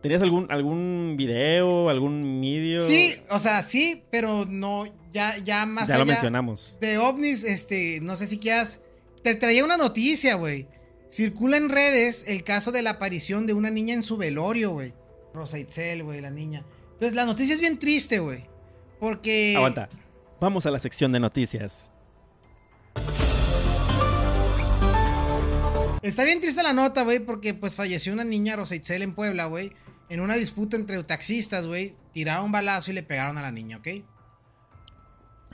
[0.00, 2.86] ¿tenías algún, algún video, algún medio?
[2.86, 6.76] sí, o sea, sí, pero no, ya, ya más Ya allá lo mencionamos.
[6.80, 8.80] de ovnis, este, no sé si quieras,
[9.22, 10.66] te traía una noticia, güey.
[11.10, 14.92] Circula en redes el caso de la aparición de una niña en su velorio, güey.
[15.34, 16.64] Rosa Itzel, güey, la niña.
[16.92, 18.44] Entonces, la noticia es bien triste, güey.
[18.98, 19.54] Porque...
[19.56, 19.88] Aguanta.
[20.40, 21.90] Vamos a la sección de noticias.
[26.02, 29.46] Está bien triste la nota, güey, porque pues falleció una niña Rosa Itzel en Puebla,
[29.46, 29.72] güey.
[30.08, 31.96] En una disputa entre taxistas, güey.
[32.12, 33.88] Tiraron un balazo y le pegaron a la niña, ¿ok?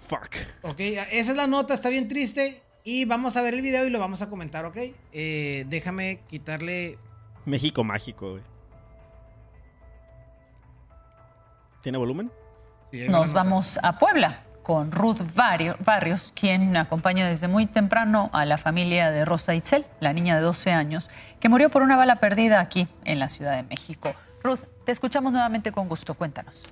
[0.07, 0.37] Fuck.
[0.63, 2.63] Ok, esa es la nota, está bien triste.
[2.85, 4.77] Y vamos a ver el video y lo vamos a comentar, ¿ok?
[5.13, 6.99] Eh, déjame quitarle...
[7.47, 8.43] México mágico, güey.
[11.83, 12.31] ¿Tiene volumen?
[13.09, 18.57] Nos vamos a Puebla con Ruth Barrio- Barrios, quien acompaña desde muy temprano a la
[18.57, 21.11] familia de Rosa Itzel, la niña de 12 años,
[21.41, 24.15] que murió por una bala perdida aquí en la Ciudad de México.
[24.43, 26.15] Ruth, te escuchamos nuevamente con gusto.
[26.15, 26.63] Cuéntanos.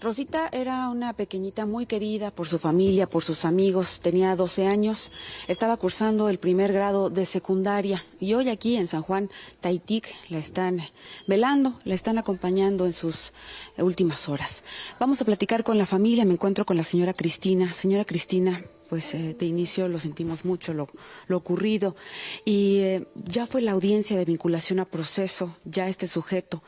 [0.00, 3.98] Rosita era una pequeñita muy querida por su familia, por sus amigos.
[3.98, 5.10] Tenía 12 años,
[5.48, 9.28] estaba cursando el primer grado de secundaria y hoy aquí en San Juan,
[9.60, 10.80] Taitic, la están
[11.26, 13.32] velando, la están acompañando en sus
[13.76, 14.62] últimas horas.
[15.00, 17.74] Vamos a platicar con la familia, me encuentro con la señora Cristina.
[17.74, 20.88] Señora Cristina, pues eh, de inicio lo sentimos mucho, lo,
[21.36, 21.96] ocurrido.
[22.44, 26.62] Y eh, ya fue la audiencia de vinculación a proceso, ya este sujeto,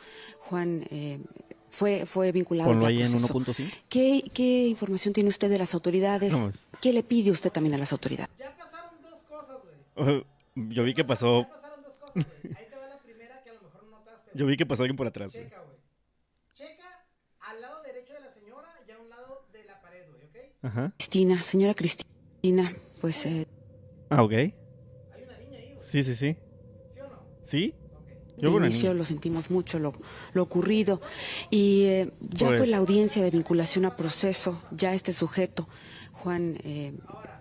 [0.49, 0.85] Juan...
[0.91, 1.21] eh,
[1.81, 3.33] fue, fue vinculado Ponlo ahí en proceso.
[3.35, 3.73] 1.5.
[3.89, 6.31] ¿Qué, ¿Qué información tiene usted de las autoridades?
[6.33, 8.29] No, es- ¿Qué le pide usted también a las autoridades?
[8.39, 9.57] Ya pasaron dos cosas,
[9.97, 10.25] güey.
[10.75, 11.41] Yo vi que pasó.
[11.43, 12.55] Ya pasaron dos cosas, güey.
[12.59, 14.31] Ahí te va la primera que a lo mejor no notaste.
[14.35, 15.33] Yo vi que pasó alguien por atrás.
[15.35, 15.47] güey.
[15.47, 15.79] Checa, güey.
[16.55, 17.05] Checa
[17.41, 20.37] al lado derecho de la señora y a un lado de la pared, güey, ¿ok?
[20.65, 20.93] Ajá.
[20.99, 23.47] Cristina, señora Cristina, pues eh,
[24.11, 24.33] Ah, ok.
[24.33, 24.53] Hay
[25.25, 25.81] una niña ahí, güey.
[25.81, 26.37] Sí, sí, sí.
[26.93, 27.23] ¿Sí o no?
[27.43, 27.75] ¿Sí?
[28.41, 29.93] De inicio lo sentimos mucho, lo,
[30.33, 31.01] lo ocurrido.
[31.51, 35.69] Y eh, ya Pues- fue la audiencia de vinculación a proceso, ya este sujeto,
[36.13, 36.93] Juan, eh,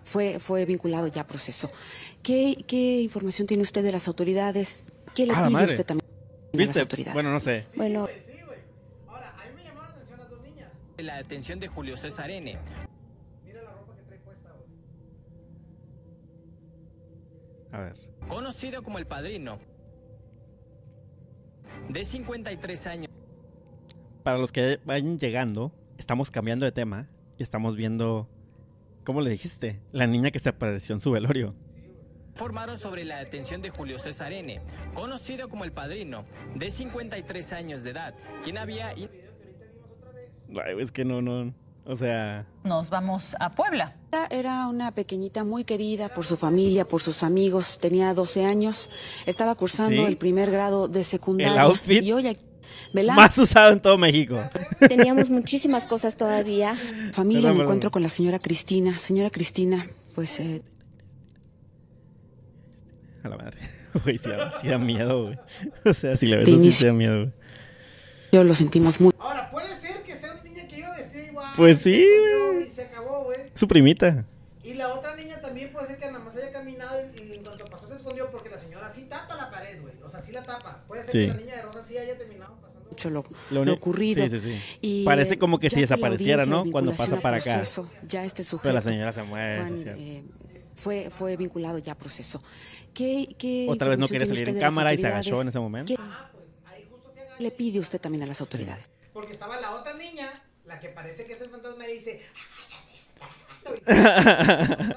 [0.04, 1.70] fue, fue vinculado ya a proceso.
[2.22, 4.82] ¿Qué, ¿Qué información tiene usted de las autoridades?
[5.14, 5.72] ¿Qué le ¡A la pide madre!
[5.72, 6.80] usted también a las ¿Viste?
[6.80, 7.14] autoridades?
[7.14, 7.64] Bueno, no sé.
[7.76, 8.58] Bueno, Sí, güey.
[9.08, 10.68] Ahora, a mí me llamaron la atención las dos niñas.
[10.98, 12.58] La detención de Julio César N.
[13.44, 14.70] Mira la ropa que trae puesta, güey.
[17.72, 17.94] A ver.
[18.28, 19.58] conocido como el padrino,
[21.88, 23.10] de 53 años.
[24.22, 28.28] Para los que vayan llegando, estamos cambiando de tema y estamos viendo,
[29.04, 29.80] ¿cómo le dijiste?
[29.92, 31.54] La niña que se apareció en su velorio.
[32.30, 34.60] Informaron sobre la detención de Julio César N.,
[34.94, 36.24] conocido como el padrino,
[36.54, 38.14] de 53 años de edad,
[38.44, 38.88] quien había...
[38.88, 39.08] Ay,
[40.78, 41.52] es que no, no.
[41.86, 43.96] O sea, Nos vamos a Puebla.
[44.30, 47.78] Era una pequeñita muy querida por su familia, por sus amigos.
[47.80, 48.90] Tenía 12 años.
[49.26, 50.08] Estaba cursando Sí.
[50.08, 51.52] el primer grado de secundaria.
[51.54, 52.40] El outfit Y hoy aquí,
[53.14, 54.38] más usado en todo México.
[54.88, 56.76] Teníamos muchísimas cosas todavía.
[57.12, 57.60] familia, Perdón, me perdón.
[57.62, 58.98] encuentro con la señora Cristina.
[58.98, 60.62] Señora Cristina, pues eh,
[63.24, 63.58] A la madre.
[64.04, 65.38] Güey, sí, da- sí da miedo, güey.
[65.84, 67.32] O sea, si le ves así, sí da miedo, güey.
[68.32, 69.12] yo lo sentimos muy.
[69.18, 71.39] Ahora, puede ser que sea una niña que iba vestida igual.
[71.56, 72.64] Pues sí, güey.
[72.64, 73.38] Y se acabó, güey.
[73.54, 74.24] Su primita.
[74.62, 77.42] Y la otra niña también puede ser que nada más haya caminado y, y en
[77.42, 79.94] cuanto pasó se escondió porque la señora sí tapa la pared, güey.
[80.04, 80.84] O sea, sí la tapa.
[80.86, 81.18] Puede ser Sí.
[81.18, 82.88] que la niña de rosa sí haya terminado pasando.
[82.90, 84.22] mucho lo, Lo lo ocurrido.
[84.28, 84.62] Sí, sí, sí.
[84.80, 86.64] Y, Parece como que si desapareciera, ¿no?
[86.70, 87.54] Cuando pasa para acá.
[87.56, 88.62] proceso, ya este sujeto.
[88.64, 90.24] Pero la señora se mueve, Juan, eh,
[90.76, 92.42] fue, fue vinculado ya a proceso.
[92.94, 95.94] ¿Qué, qué Otra vez no quería salir en cámara y se agachó en ese momento.
[95.94, 96.00] ¿Qué
[97.38, 98.90] le pide usted también a las autoridades?
[99.12, 102.20] Porque estaba la otra niña, la que parece que es el fantasma, y dice.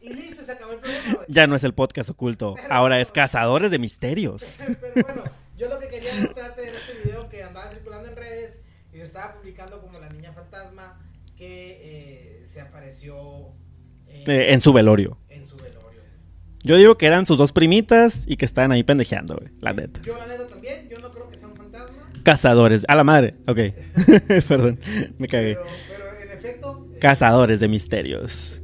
[0.00, 1.26] Y listo, se acabó el problema, güey.
[1.28, 2.54] Ya no es el podcast oculto.
[2.70, 4.60] Ahora es Cazadores de Misterios.
[4.80, 5.24] Pero bueno,
[5.58, 8.60] yo lo que quería mostrarte en este video que andaba circulando en redes
[8.92, 11.00] y se estaba publicando como la niña fantasma
[11.36, 11.80] que
[12.40, 13.48] eh, se apareció
[14.06, 15.18] en, Eh, en su velorio.
[15.28, 15.76] en su velorio.
[16.62, 19.50] Yo digo que eran sus dos primitas y que estaban ahí pendejeando, güey.
[19.60, 20.00] La neta.
[20.02, 21.35] Yo la neta también, yo no creo que
[22.26, 22.84] Cazadores.
[22.88, 23.36] A la madre.
[23.46, 23.58] Ok.
[24.48, 24.80] Perdón.
[25.16, 25.54] Me cagué.
[25.54, 26.86] pero, pero en efecto...
[26.92, 28.62] eh, Cazadores de Misterios.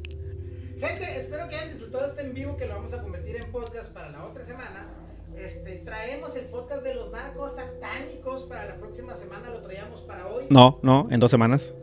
[0.80, 3.92] Gente, espero que hayan disfrutado este en vivo que lo vamos a convertir en podcast
[3.92, 4.88] para la otra semana.
[5.36, 10.26] Este, traemos el podcast de los narcos satánicos para la próxima semana, lo traíamos para
[10.26, 10.46] hoy.
[10.50, 11.76] No, no, en dos semanas.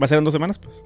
[0.00, 0.58] ¿Va a ser en dos semanas?
[0.58, 0.82] Pues.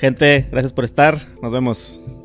[0.00, 1.18] Gente, gracias por estar.
[1.42, 2.17] Nos vemos.